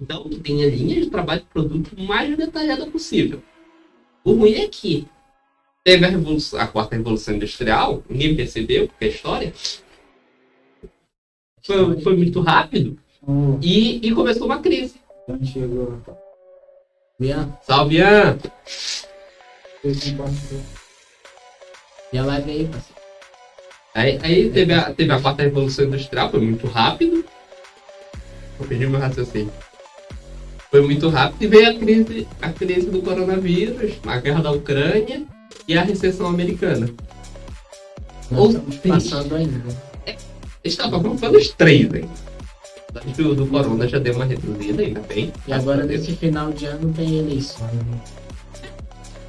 Então, 0.00 0.24
tu 0.24 0.40
tem 0.40 0.62
a 0.64 0.68
linha 0.68 1.00
de 1.00 1.08
trabalho 1.08 1.40
do 1.40 1.46
produto 1.46 1.90
mais 1.98 2.36
detalhada 2.36 2.86
possível. 2.86 3.42
O 4.24 4.32
ruim 4.32 4.54
é 4.54 4.66
que 4.68 5.06
teve 5.84 6.04
a, 6.04 6.08
revolução, 6.08 6.60
a 6.60 6.66
quarta 6.66 6.96
revolução 6.96 7.36
industrial, 7.36 8.02
ninguém 8.10 8.34
percebeu, 8.34 8.88
porque 8.88 9.04
é 9.04 9.08
história, 9.08 9.52
foi, 11.62 12.00
foi 12.00 12.16
muito 12.16 12.40
rápido 12.40 12.98
Hum, 13.26 13.58
e, 13.60 14.06
e 14.06 14.14
começou 14.14 14.46
uma 14.46 14.60
crise. 14.60 14.94
já 15.28 15.44
chegou. 15.44 16.00
Bian, 17.18 17.52
Salve, 17.62 17.96
Ian! 17.96 18.38
Compartilhou. 19.94 20.62
e 22.12 22.18
a 22.18 22.24
live 22.24 22.50
aí, 22.50 22.68
parceiro. 22.68 22.96
Aí, 23.94 24.18
aí 24.22 24.50
teve, 24.50 24.72
a, 24.74 24.92
teve 24.92 25.12
a 25.12 25.20
quarta 25.20 25.42
revolução 25.42 25.86
industrial, 25.86 26.30
foi 26.30 26.40
muito 26.40 26.66
rápido. 26.66 27.24
Vou 28.58 28.68
pedir 28.68 28.88
meu 28.88 29.00
raciocínio. 29.00 29.52
Foi 30.70 30.82
muito 30.82 31.08
rápido 31.08 31.42
e 31.42 31.46
veio 31.46 31.70
a 31.70 31.74
crise, 31.78 32.28
a 32.42 32.52
crise 32.52 32.90
do 32.90 33.00
coronavírus, 33.00 33.92
a 34.06 34.18
guerra 34.18 34.42
da 34.42 34.50
Ucrânia 34.50 35.24
e 35.66 35.78
a 35.78 35.82
recessão 35.82 36.26
americana. 36.26 36.90
Nós 38.30 38.40
Ou 38.40 38.50
estamos 38.50 38.76
passando 38.76 39.34
ainda. 39.36 39.62
Estava 40.62 41.00
falando 41.00 41.36
os 41.36 41.48
três, 41.50 41.94
hein? 41.94 42.08
Mas 42.92 43.16
do, 43.16 43.34
do 43.34 43.46
corona 43.46 43.86
já 43.86 43.98
deu 43.98 44.14
uma 44.14 44.24
reduzida, 44.24 44.82
ainda 44.82 45.00
bem. 45.00 45.32
E 45.46 45.52
agora, 45.52 45.84
nesse 45.84 46.12
final 46.16 46.50
de 46.52 46.66
ano, 46.66 46.92
tem 46.92 47.18
eleições. 47.18 47.70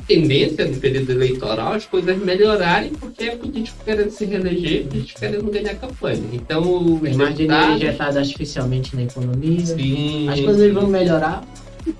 Tendência 0.07 0.65
no 0.65 0.77
período 0.77 1.11
eleitoral 1.11 1.73
as 1.73 1.85
coisas 1.85 2.17
melhorarem 2.17 2.91
porque 2.93 3.25
é 3.25 3.35
político 3.35 3.83
querendo 3.83 4.09
se 4.09 4.25
reeleger, 4.25 4.85
político 4.85 5.19
querendo 5.19 5.51
ganhar 5.51 5.75
campanha. 5.75 6.23
Então, 6.31 6.93
os 6.93 7.01
Tem 7.01 7.13
mais 7.15 7.35
dinheiro 7.35 7.71
injetado 7.73 8.19
artificialmente 8.19 8.95
na 8.95 9.03
economia. 9.03 9.65
sim, 9.65 10.29
As 10.29 10.39
coisas 10.39 10.73
vão 10.73 10.87
melhorar. 10.87 11.45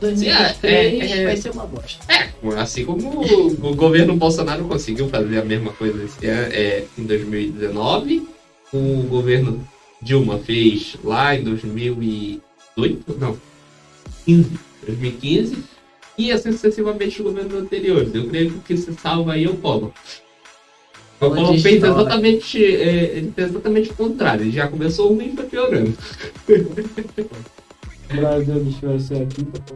2023 0.02 0.64
é, 0.64 1.18
é. 1.22 1.26
vai 1.26 1.38
ser 1.38 1.50
uma 1.52 1.66
bosta. 1.66 2.04
É, 2.12 2.30
assim 2.60 2.84
como 2.84 3.22
o, 3.22 3.48
o 3.48 3.76
governo 3.76 4.16
Bolsonaro 4.18 4.66
conseguiu 4.66 5.08
fazer 5.08 5.40
a 5.40 5.46
mesma 5.46 5.72
coisa 5.72 6.04
esse 6.04 6.26
ano, 6.26 6.54
é, 6.54 6.84
em 6.98 7.04
2019, 7.04 8.28
o 8.74 9.04
governo 9.04 9.66
Dilma 10.02 10.40
fez 10.40 10.98
lá 11.04 11.36
em 11.36 11.44
2008, 11.44 13.18
não, 13.18 13.38
15, 14.26 14.52
2015, 14.86 15.64
e 16.18 16.32
assim 16.32 16.52
sucessivamente 16.52 17.22
o 17.22 17.26
governo 17.26 17.60
anterior. 17.60 18.10
Eu 18.14 18.28
creio 18.28 18.52
que 18.52 18.58
o 18.58 18.62
que 18.62 18.78
se 18.78 18.94
salva 18.94 19.34
aí 19.34 19.46
é 19.46 19.50
o 19.50 19.56
Polo. 19.56 19.94
O 21.20 21.52
de 21.54 21.62
fez 21.62 21.84
exatamente, 21.84 22.64
é, 22.64 23.18
ele 23.18 23.32
fez 23.32 23.50
exatamente 23.50 23.90
o 23.92 23.96
contrário. 23.96 24.44
Ele 24.44 24.52
já 24.52 24.68
começou 24.68 25.14
ruim 25.14 25.32
e 25.34 25.36
foi 25.36 25.46
piorando. 25.46 25.98
O 28.10 28.16
Brasil 28.16 28.60
deixa 28.64 28.88
vai 28.88 29.00
ser 29.00 29.22
aqui, 29.24 29.44
tá. 29.46 29.76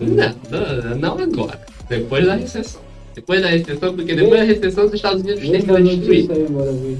Não, 0.00 0.34
não, 0.50 0.96
não 0.96 1.18
agora. 1.18 1.60
Depois 1.88 2.26
da 2.26 2.34
recessão. 2.34 2.80
Depois 3.14 3.42
da 3.42 3.48
recessão, 3.48 3.94
porque 3.94 4.14
depois 4.14 4.40
da 4.40 4.46
recessão 4.46 4.86
os 4.86 4.94
Estados 4.94 5.22
Unidos 5.22 5.40
Vem 5.40 5.52
terminam 5.52 5.74
da 5.74 5.80
de 5.80 5.96
destruir. 5.96 6.28
notícia 6.28 6.44
aí, 6.44 6.52
bora 6.52 6.72
ver. 6.72 6.98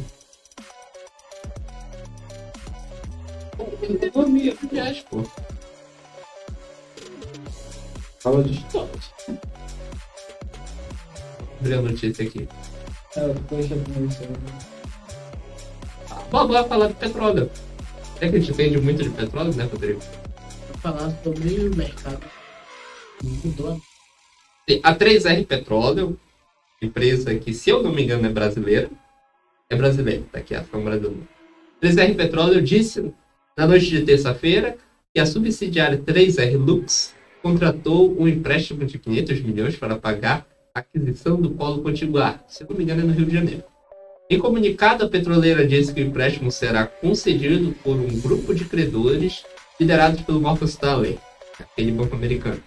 Economia, 4.03 4.57
aliás, 4.70 5.01
pô. 5.11 5.25
Fala 8.20 8.44
de 8.44 8.52
história. 8.52 8.90
Abri 11.59 11.74
a 11.74 11.80
notícia 11.80 12.26
aqui. 12.26 12.46
É, 13.16 13.35
deixa 13.50 13.74
com 13.76 14.06
isso 14.06 14.22
aí. 14.22 14.28
Bom, 16.30 16.38
agora 16.38 16.64
falar 16.64 16.88
de 16.88 16.94
petróleo. 16.94 17.50
É 18.20 18.28
que 18.28 18.37
a 18.37 18.38
gente 18.38 18.52
entende 18.52 18.78
muito 18.78 19.02
de 19.02 19.09
petróleo, 19.11 19.54
né, 19.54 19.64
Rodrigo? 19.64 20.00
Vou 20.68 20.76
falar 20.83 21.11
sobre 21.24 21.68
o 21.68 21.74
mercado. 21.74 22.20
Mudou. 23.22 23.80
A 24.83 24.94
3R 24.94 25.46
Petróleo, 25.46 26.20
empresa 26.80 27.35
que, 27.35 27.54
se 27.54 27.70
eu 27.70 27.83
não 27.83 27.92
me 27.92 28.04
engano, 28.04 28.26
é 28.26 28.30
brasileira. 28.30 28.90
É 29.70 29.76
brasileira, 29.76 30.24
tá 30.30 30.38
aqui 30.40 30.54
a 30.54 30.61
ação 30.61 30.85
brasileira. 30.85 31.26
3R 31.83 32.14
Petróleo 32.16 32.61
disse 32.61 33.12
na 33.56 33.66
noite 33.66 33.87
de 33.87 34.02
terça-feira 34.02 34.76
que 35.12 35.20
a 35.20 35.24
subsidiária 35.24 35.98
3R 35.98 36.56
Lux 36.56 37.14
contratou 37.42 38.16
um 38.20 38.29
empréstimo 38.29 38.85
de 38.85 38.98
500 38.98 39.40
milhões 39.42 39.76
para 39.76 39.96
pagar 39.96 40.46
a 40.74 40.81
aquisição 40.81 41.40
do 41.40 41.50
polo 41.50 41.83
potiguar, 41.83 42.44
se 42.48 42.64
não 42.68 42.76
me 42.76 42.85
engano, 42.85 43.03
é 43.03 43.05
no 43.05 43.12
Rio 43.12 43.26
de 43.26 43.35
Janeiro. 43.35 43.64
Em 44.29 44.38
comunicado, 44.38 45.05
a 45.05 45.09
petroleira 45.09 45.66
disse 45.66 45.92
que 45.92 46.00
o 46.00 46.07
empréstimo 46.07 46.53
será 46.53 46.87
concedido 46.87 47.74
por 47.83 47.96
um 47.96 48.20
grupo 48.20 48.55
de 48.55 48.64
credores 48.64 49.44
liderados 49.79 50.20
pelo 50.20 50.40
Morgan 50.40 50.66
Stanley, 50.66 51.18
aquele 51.59 51.90
banco 51.90 52.14
americano 52.14 52.62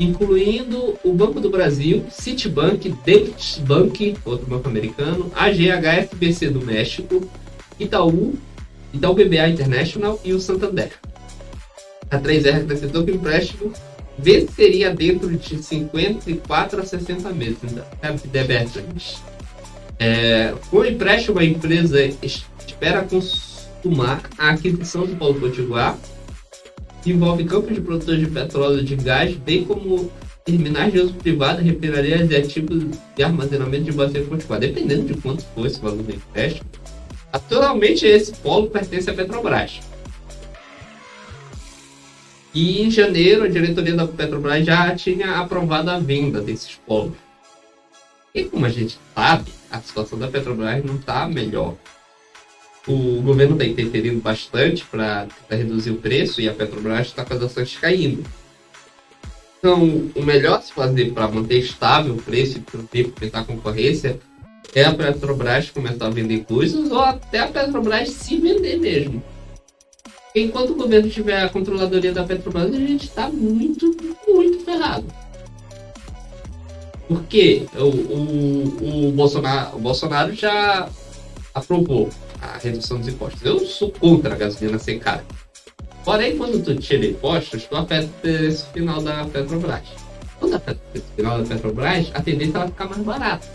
incluindo 0.00 0.98
o 1.04 1.12
Banco 1.12 1.40
do 1.40 1.50
Brasil, 1.50 2.04
Citibank, 2.10 2.88
Deutsche 3.04 3.60
Bank, 3.60 4.16
outro 4.24 4.46
banco 4.46 4.68
americano, 4.68 5.30
AGHSBC 5.34 6.50
do 6.50 6.64
México, 6.64 7.28
Itaú, 7.78 8.34
Itaú 8.92 9.14
BBA 9.14 9.48
International 9.48 10.20
e 10.24 10.32
o 10.32 10.40
Santander. 10.40 10.92
A 12.12 12.18
3R 12.18 12.62
acrescentou 12.62 13.04
que 13.04 13.10
o 13.10 13.14
empréstimo 13.14 13.72
venceria 14.18 14.94
dentro 14.94 15.34
de 15.34 15.62
54 15.62 16.80
a 16.80 16.84
60 16.84 17.30
meses. 17.30 17.56
Então, 17.64 17.84
é 19.98 20.54
o 20.70 20.84
empréstimo, 20.84 21.38
a 21.38 21.44
empresa 21.44 22.02
es- 22.22 22.44
espera 22.66 23.02
consumar 23.02 24.22
a 24.36 24.50
aquisição 24.50 25.06
do 25.06 25.16
Polo 25.16 25.40
Potiguar, 25.40 25.96
que 27.02 27.12
envolve 27.12 27.44
campos 27.44 27.74
de 27.74 27.80
produtores 27.80 28.20
de 28.20 28.26
petróleo 28.26 28.80
e 28.80 28.84
de 28.84 28.96
gás, 28.96 29.34
bem 29.36 29.64
como 29.64 30.10
terminais 30.44 30.92
de 30.92 31.00
uso 31.00 31.14
privado, 31.14 31.62
refinarias 31.62 32.30
e 32.30 32.36
ativos 32.36 32.84
de 33.16 33.22
armazenamento 33.22 33.84
de 33.84 33.92
bacia 33.92 34.22
potiguar, 34.22 34.60
dependendo 34.60 35.04
de 35.06 35.14
quanto 35.14 35.44
for 35.54 35.66
esse 35.66 35.80
valor 35.80 36.02
do 36.02 36.14
empréstimo. 36.14 36.68
Atualmente, 37.32 38.04
esse 38.04 38.32
polo 38.32 38.68
pertence 38.68 39.08
à 39.08 39.14
Petrobras. 39.14 39.80
E 42.54 42.82
em 42.82 42.90
janeiro, 42.90 43.44
a 43.44 43.48
diretoria 43.48 43.94
da 43.94 44.06
Petrobras 44.06 44.64
já 44.64 44.94
tinha 44.94 45.38
aprovado 45.38 45.90
a 45.90 45.98
venda 45.98 46.40
desses 46.40 46.78
polos. 46.86 47.16
E 48.34 48.44
como 48.44 48.66
a 48.66 48.68
gente 48.68 48.98
sabe, 49.14 49.50
a 49.70 49.80
situação 49.80 50.18
da 50.18 50.28
Petrobras 50.28 50.84
não 50.84 50.96
está 50.96 51.26
melhor. 51.26 51.76
O 52.86 53.22
governo 53.22 53.54
está 53.54 53.64
interferindo 53.64 54.20
bastante 54.20 54.84
para 54.84 55.28
reduzir 55.48 55.90
o 55.90 55.96
preço 55.96 56.40
e 56.40 56.48
a 56.48 56.52
Petrobras 56.52 57.06
está 57.06 57.24
com 57.24 57.34
as 57.34 57.42
ações 57.42 57.76
caindo. 57.76 58.24
Então, 59.58 60.10
o 60.14 60.22
melhor 60.22 60.58
a 60.58 60.60
se 60.60 60.72
fazer 60.72 61.12
para 61.12 61.28
manter 61.28 61.58
estável 61.58 62.14
o 62.14 62.22
preço 62.22 62.58
e 62.92 63.04
para 63.04 63.40
a 63.40 63.44
concorrência 63.44 64.18
é 64.74 64.84
a 64.84 64.92
Petrobras 64.92 65.70
começar 65.70 66.06
a 66.06 66.10
vender 66.10 66.44
coisas 66.44 66.90
ou 66.90 67.00
até 67.00 67.38
a 67.38 67.48
Petrobras 67.48 68.10
se 68.10 68.38
vender 68.38 68.78
mesmo. 68.78 69.22
Enquanto 70.34 70.70
o 70.70 70.76
governo 70.76 71.10
tiver 71.10 71.42
a 71.42 71.48
controladoria 71.48 72.12
da 72.12 72.24
Petrobras, 72.24 72.74
a 72.74 72.78
gente 72.78 73.04
está 73.04 73.28
muito, 73.28 73.94
muito 74.26 74.64
ferrado. 74.64 75.06
Porque 77.06 77.66
o, 77.74 77.84
o, 77.84 79.08
o, 79.08 79.12
Bolsonaro, 79.12 79.76
o 79.76 79.80
Bolsonaro 79.80 80.34
já 80.34 80.88
aprovou 81.54 82.08
a 82.40 82.56
redução 82.56 82.98
dos 82.98 83.08
impostos. 83.08 83.44
Eu 83.44 83.60
sou 83.60 83.90
contra 83.90 84.34
a 84.34 84.38
gasolina 84.38 84.78
ser 84.78 84.98
cara. 84.98 85.22
Porém, 86.02 86.36
quando 86.38 86.64
tu 86.64 86.74
tira 86.76 87.04
impostos, 87.04 87.64
tu 87.64 87.76
afeta 87.76 88.08
preço 88.22 88.66
final 88.72 89.02
da 89.02 89.26
Petrobras. 89.26 89.86
Quando 90.40 90.54
afeta 90.54 90.80
preço 90.90 91.06
final 91.14 91.38
da 91.38 91.46
Petrobras, 91.46 92.10
a 92.14 92.22
tendência 92.22 92.56
é 92.56 92.60
ela 92.60 92.68
ficar 92.68 92.88
mais 92.88 93.02
barata. 93.02 93.46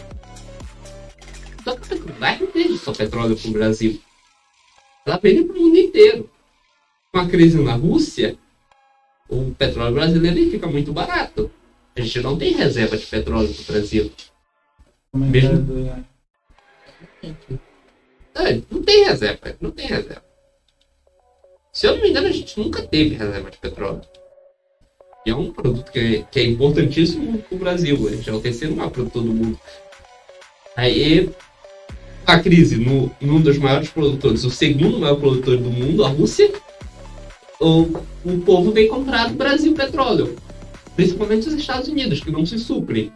Só 1.64 1.76
que 1.76 1.84
a 1.84 1.88
Petrobras 1.88 2.40
não 2.40 2.48
vende 2.54 2.78
só 2.78 2.94
petróleo 2.94 3.36
para 3.36 3.50
o 3.50 3.54
Brasil. 3.54 4.00
Ela 5.08 5.18
vende 5.18 5.44
para 5.44 5.58
o 5.58 5.60
mundo 5.60 5.78
inteiro. 5.78 6.30
Com 7.14 7.20
a 7.20 7.28
crise 7.28 7.62
na 7.62 7.74
Rússia, 7.74 8.38
o 9.30 9.52
petróleo 9.52 9.96
brasileiro 9.96 10.52
fica 10.52 10.68
muito 10.68 10.94
barato. 10.94 11.52
A 11.96 12.02
gente 12.02 12.22
não 12.22 12.38
tem 12.38 12.54
reserva 12.54 12.98
de 12.98 13.06
petróleo 13.06 13.50
no 13.50 13.64
Brasil. 13.74 14.12
Do 15.14 15.80
Ian. 15.80 16.06
É, 18.36 18.62
não 18.70 18.84
tem 18.84 19.06
reserva, 19.06 19.56
não 19.60 19.72
tem 19.72 19.88
reserva. 19.88 20.24
Se 21.74 21.88
eu 21.88 21.96
não 21.96 22.02
me 22.02 22.10
engano, 22.10 22.28
a 22.28 22.32
gente 22.32 22.60
nunca 22.60 22.84
teve 22.84 23.16
reserva 23.16 23.50
de 23.50 23.58
petróleo. 23.58 24.02
E 25.26 25.30
é 25.30 25.36
um 25.36 25.52
produto 25.52 25.92
que 25.92 26.00
é, 26.00 26.22
que 26.24 26.40
é 26.40 26.44
importantíssimo 26.46 27.40
para 27.40 27.56
o 27.56 27.60
Brasil. 27.60 28.08
A 28.08 28.12
gente 28.12 28.30
é 28.30 28.34
o 28.34 28.40
terceiro 28.40 28.76
maior 28.76 28.92
produtor 28.92 29.24
do 29.24 29.34
mundo. 29.34 29.60
Aí, 30.76 31.30
a 32.26 32.40
crise 32.40 32.78
no, 32.78 33.12
num 33.20 33.42
dos 33.42 33.58
maiores 33.58 33.90
produtores, 33.90 34.44
o 34.44 34.52
segundo 34.52 35.00
maior 35.00 35.16
produtor 35.16 35.58
do 35.58 35.70
mundo, 35.70 36.06
a 36.06 36.10
Rússia, 36.10 36.52
o, 37.60 37.82
o 38.26 38.42
povo 38.46 38.72
vem 38.72 38.88
comprar 38.88 39.30
do 39.30 39.36
Brasil 39.36 39.74
petróleo. 39.74 40.36
Principalmente 40.96 41.48
os 41.48 41.54
Estados 41.54 41.88
Unidos, 41.88 42.20
que 42.20 42.32
não 42.32 42.46
se 42.46 42.58
suprem 42.58 43.12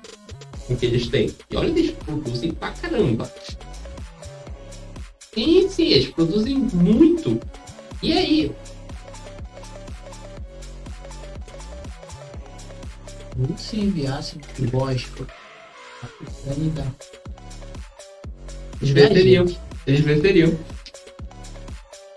com 0.68 0.74
o 0.74 0.78
que 0.78 0.86
eles 0.86 1.08
têm. 1.08 1.34
E 1.50 1.56
olha, 1.56 1.70
eles 1.70 1.92
produzem 1.92 2.52
pra 2.52 2.72
caramba. 2.72 3.32
Sim, 5.34 5.70
sim, 5.70 5.88
eles 5.88 6.10
produzem 6.10 6.58
muito. 6.58 7.40
E 8.04 8.14
aí? 8.14 8.52
Se 13.58 13.80
enviasse. 13.80 14.38
Ainda. 16.48 16.86
Eles 18.82 18.94
venceriam. 18.94 19.46
Eles 19.88 20.02
venceriam. 20.02 20.60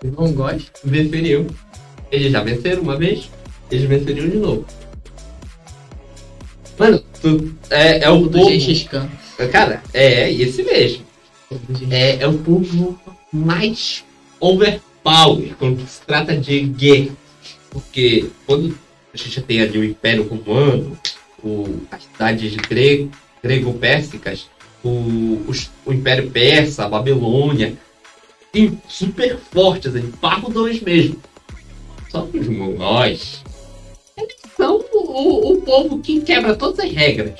Não 0.03 0.33
gosta? 0.33 0.71
Venceriam. 0.83 1.47
Eles 2.15 2.31
já 2.31 2.41
venceram 2.41 2.81
uma 2.81 2.97
vez, 2.97 3.29
eles 3.69 3.87
venceriam 3.87 4.29
de 4.29 4.37
novo. 4.37 4.65
Mano, 6.77 7.01
tu, 7.21 7.53
é, 7.69 8.03
é 8.03 8.09
o 8.09 8.21
O 8.21 8.27
do 8.29 8.37
povo. 8.39 8.49
Gengis 8.49 8.83
Khan. 8.83 9.09
Cara, 9.51 9.81
é 9.93 10.31
esse 10.31 10.63
mesmo. 10.63 11.03
É, 11.91 12.17
é 12.23 12.27
o 12.27 12.37
povo 12.37 12.99
mais 13.31 14.03
overpower 14.39 15.55
quando 15.57 15.85
se 15.87 16.01
trata 16.01 16.35
de 16.35 16.61
guerra. 16.61 17.11
Porque 17.69 18.29
quando 18.45 18.77
a 19.13 19.17
gente 19.17 19.41
tem 19.41 19.61
ali 19.61 19.77
o 19.77 19.83
Império 19.83 20.23
Romano, 20.27 20.97
o, 21.43 21.81
as 21.91 22.03
cidades 22.03 22.55
grego, 22.55 23.11
grego-pérsicas, 23.43 24.47
o, 24.83 25.41
os- 25.47 25.69
o 25.85 25.91
Império 25.93 26.29
Persa, 26.31 26.85
a 26.85 26.89
Babilônia, 26.89 27.73
tem 28.51 28.79
super 28.87 29.37
fortes, 29.51 29.93
ali, 29.93 30.11
parrudões 30.21 30.79
mesmo. 30.81 31.17
Que 32.23 32.39
os 32.39 32.47
mongóis, 32.47 33.43
eles 34.17 34.35
são 34.55 34.83
o, 34.93 35.51
o- 35.53 35.61
povo 35.61 35.99
que 35.99 36.21
quebra 36.21 36.55
todas 36.55 36.79
as 36.79 36.91
regras. 36.91 37.33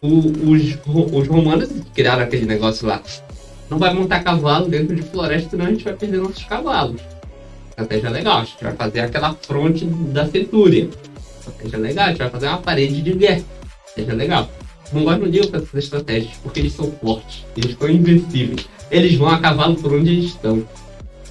O- 0.00 0.50
os, 0.50 0.78
os 1.12 1.28
romanos 1.28 1.68
criaram 1.94 2.22
aquele 2.22 2.46
negócio 2.46 2.86
lá 2.86 3.00
não 3.70 3.78
vai 3.78 3.94
montar 3.94 4.22
cavalo 4.22 4.68
dentro 4.68 4.94
de 4.94 5.00
floresta, 5.02 5.48
senão 5.50 5.64
a 5.64 5.70
gente 5.70 5.82
vai 5.82 5.94
perder 5.94 6.18
nossos 6.18 6.44
cavalos. 6.44 7.00
Estratégia 7.70 8.10
legal, 8.10 8.40
a 8.40 8.44
gente 8.44 8.62
vai 8.62 8.74
fazer 8.76 9.00
aquela 9.00 9.32
fronte 9.32 9.86
da 9.86 10.26
Centúria. 10.26 10.90
Estratégia 11.38 11.78
legal, 11.78 12.04
a 12.04 12.08
gente 12.10 12.18
vai 12.18 12.28
fazer 12.28 12.48
uma 12.48 12.58
parede 12.58 13.00
de 13.00 13.12
guerra. 13.14 13.42
Estratégia 13.86 14.14
legal. 14.14 14.50
Os 14.84 14.92
mongóis 14.92 15.18
não 15.18 15.26
ligam 15.26 15.48
para 15.48 15.60
essas 15.60 15.84
estratégias, 15.84 16.34
porque 16.42 16.60
eles 16.60 16.74
são 16.74 16.92
fortes, 17.02 17.46
eles 17.56 17.74
são 17.78 17.88
invencíveis. 17.88 18.68
Eles 18.90 19.14
vão 19.14 19.28
a 19.28 19.38
cavalo 19.38 19.74
por 19.76 19.94
onde 19.94 20.10
eles 20.10 20.26
estão. 20.26 20.62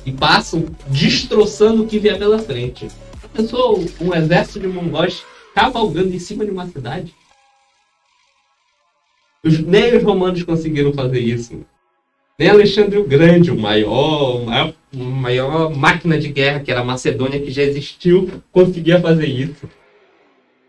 E 0.05 0.11
passam 0.11 0.65
destroçando 0.87 1.83
o 1.83 1.87
que 1.87 1.99
vier 1.99 2.17
pela 2.17 2.39
frente. 2.39 2.87
Pensou 3.33 3.83
um 3.99 4.13
exército 4.13 4.59
de 4.59 4.67
mongóis 4.67 5.23
cavalgando 5.53 6.13
em 6.13 6.19
cima 6.19 6.45
de 6.45 6.51
uma 6.51 6.67
cidade? 6.67 7.13
Os, 9.43 9.59
nem 9.59 9.95
os 9.95 10.03
romanos 10.03 10.43
conseguiram 10.43 10.93
fazer 10.93 11.19
isso. 11.19 11.65
Nem 12.37 12.49
Alexandre 12.49 12.97
o 12.97 13.07
Grande, 13.07 13.51
o 13.51 13.59
maior, 13.59 14.43
maior, 14.43 14.73
maior 14.93 15.75
máquina 15.75 16.17
de 16.17 16.29
guerra 16.29 16.59
que 16.59 16.71
era 16.71 16.81
a 16.81 16.85
Macedônia 16.85 17.39
que 17.39 17.51
já 17.51 17.61
existiu, 17.61 18.41
conseguia 18.51 18.99
fazer 18.99 19.27
isso. 19.27 19.69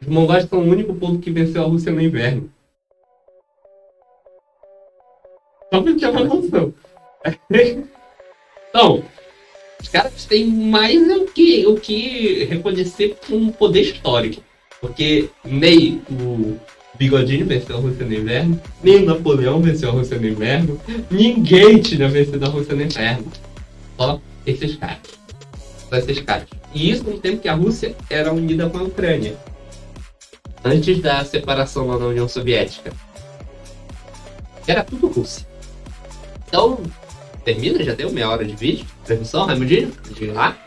Os 0.01 0.09
mongóis 0.09 0.45
são 0.45 0.61
o 0.61 0.69
único 0.69 0.95
povo 0.95 1.19
que 1.19 1.31
venceu 1.31 1.63
a 1.63 1.67
Rússia 1.67 1.93
no 1.93 2.01
inverno. 2.01 2.51
Só 5.73 5.81
pra 5.81 5.95
ter 5.95 6.07
uma 6.09 6.25
noção. 6.25 6.75
Então, 8.75 9.05
os 9.83 9.89
caras 9.89 10.25
têm 10.25 10.47
mais 10.47 11.01
o 11.11 11.27
que, 11.27 11.67
o 11.67 11.75
que 11.75 12.45
reconhecer 12.45 13.17
um 13.31 13.51
poder 13.51 13.83
histórico. 13.83 14.43
Porque 14.81 15.29
nem 15.45 16.03
o 16.11 16.57
Bigodinho 16.99 17.47
venceu 17.47 17.77
a 17.77 17.81
Rússia 17.81 18.07
no 18.07 18.15
inverno, 18.15 18.61
nem 18.83 18.97
o 18.99 19.07
Napoleão 19.07 19.61
venceu 19.61 19.91
a 19.91 19.93
Rússia 19.93 20.19
no 20.19 20.29
inverno, 20.29 20.81
ninguém 21.11 21.79
tinha 21.81 22.09
vencido 22.09 22.45
a 22.45 22.49
Rússia 22.49 22.75
no 22.75 22.83
inverno. 22.83 23.27
Só 23.97 24.21
esses 24.47 24.77
caras. 24.77 24.99
Só 25.89 25.97
esses 25.97 26.21
caras. 26.21 26.49
E 26.75 26.91
isso 26.91 27.05
no 27.05 27.19
tempo 27.19 27.43
que 27.43 27.49
a 27.49 27.55
Rússia 27.55 27.95
era 28.09 28.33
unida 28.33 28.69
com 28.71 28.79
a 28.79 28.83
Ucrânia. 28.83 29.37
Antes 30.65 31.01
da 31.01 31.25
separação 31.25 31.89
lá 31.89 31.99
da 31.99 32.07
União 32.07 32.29
Soviética. 32.29 32.93
Era 34.67 34.85
tudo 34.85 35.09
Rússia. 35.09 35.47
Então, 36.47 36.79
termina, 37.45 37.83
já 37.83 37.95
deu 37.95 38.11
meia 38.11 38.31
hora 38.31 38.45
de 38.45 38.55
vídeo. 38.55 38.87
Transmissão, 39.05 39.47
Raimundinho? 39.47 39.93
Diga 40.15 40.33
lá. 40.33 40.59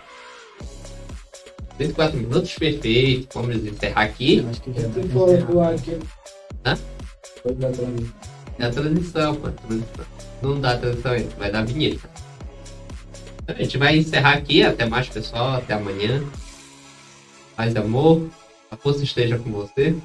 34 1.78 2.18
minutos, 2.18 2.54
perfeito. 2.54 3.28
Vamos 3.34 3.56
encerrar 3.56 4.02
aqui. 4.02 4.38
Eu 4.38 4.50
acho 4.50 4.62
que 4.62 4.74
já 4.74 5.70
aqui. 5.70 6.00
Hã? 6.66 6.78
Dar 7.54 7.72
pra 7.72 7.86
mim. 7.88 8.12
É 8.58 8.66
a 8.66 8.72
transição, 8.72 9.36
pô. 9.36 9.50
transição. 9.50 10.06
Não 10.42 10.60
dá 10.60 10.78
transição 10.78 11.12
ainda, 11.12 11.36
vai 11.38 11.52
dar 11.52 11.66
vinheta. 11.66 12.10
A 13.48 13.54
gente 13.54 13.78
vai 13.78 13.98
encerrar 13.98 14.34
aqui. 14.34 14.64
Até 14.64 14.86
mais, 14.86 15.08
pessoal. 15.08 15.56
Até 15.56 15.74
amanhã. 15.74 16.24
Paz 17.56 17.74
e 17.74 17.78
amor. 17.78 18.30
A 18.72 18.78
força 18.78 19.04
esteja 19.04 19.38
com 19.38 19.52
você. 19.52 19.96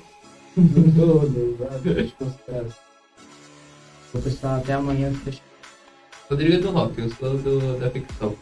Todo, 0.55 1.57
vários 1.59 2.13
considerados. 2.13 2.75
Vou 4.13 4.23
pessoal, 4.23 4.57
até 4.57 4.75
amanhã. 4.75 5.13
Rodrigo 6.31 6.63
do 6.63 6.71
rock, 6.71 6.97
eu 6.97 7.11
sou 7.11 7.37
do, 7.39 7.81
da 7.81 7.91
ficção. 7.91 8.37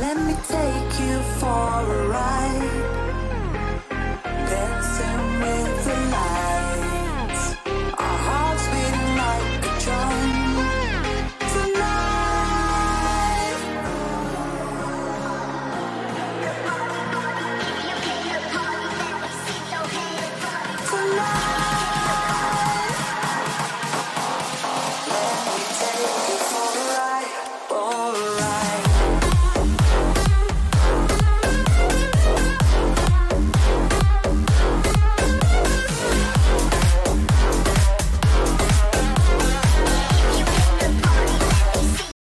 Let 0.00 0.16
me 0.16 0.32
take 0.48 1.02
you 1.02 1.20
for 1.38 1.46
a 1.46 1.82
ride. 2.08 2.33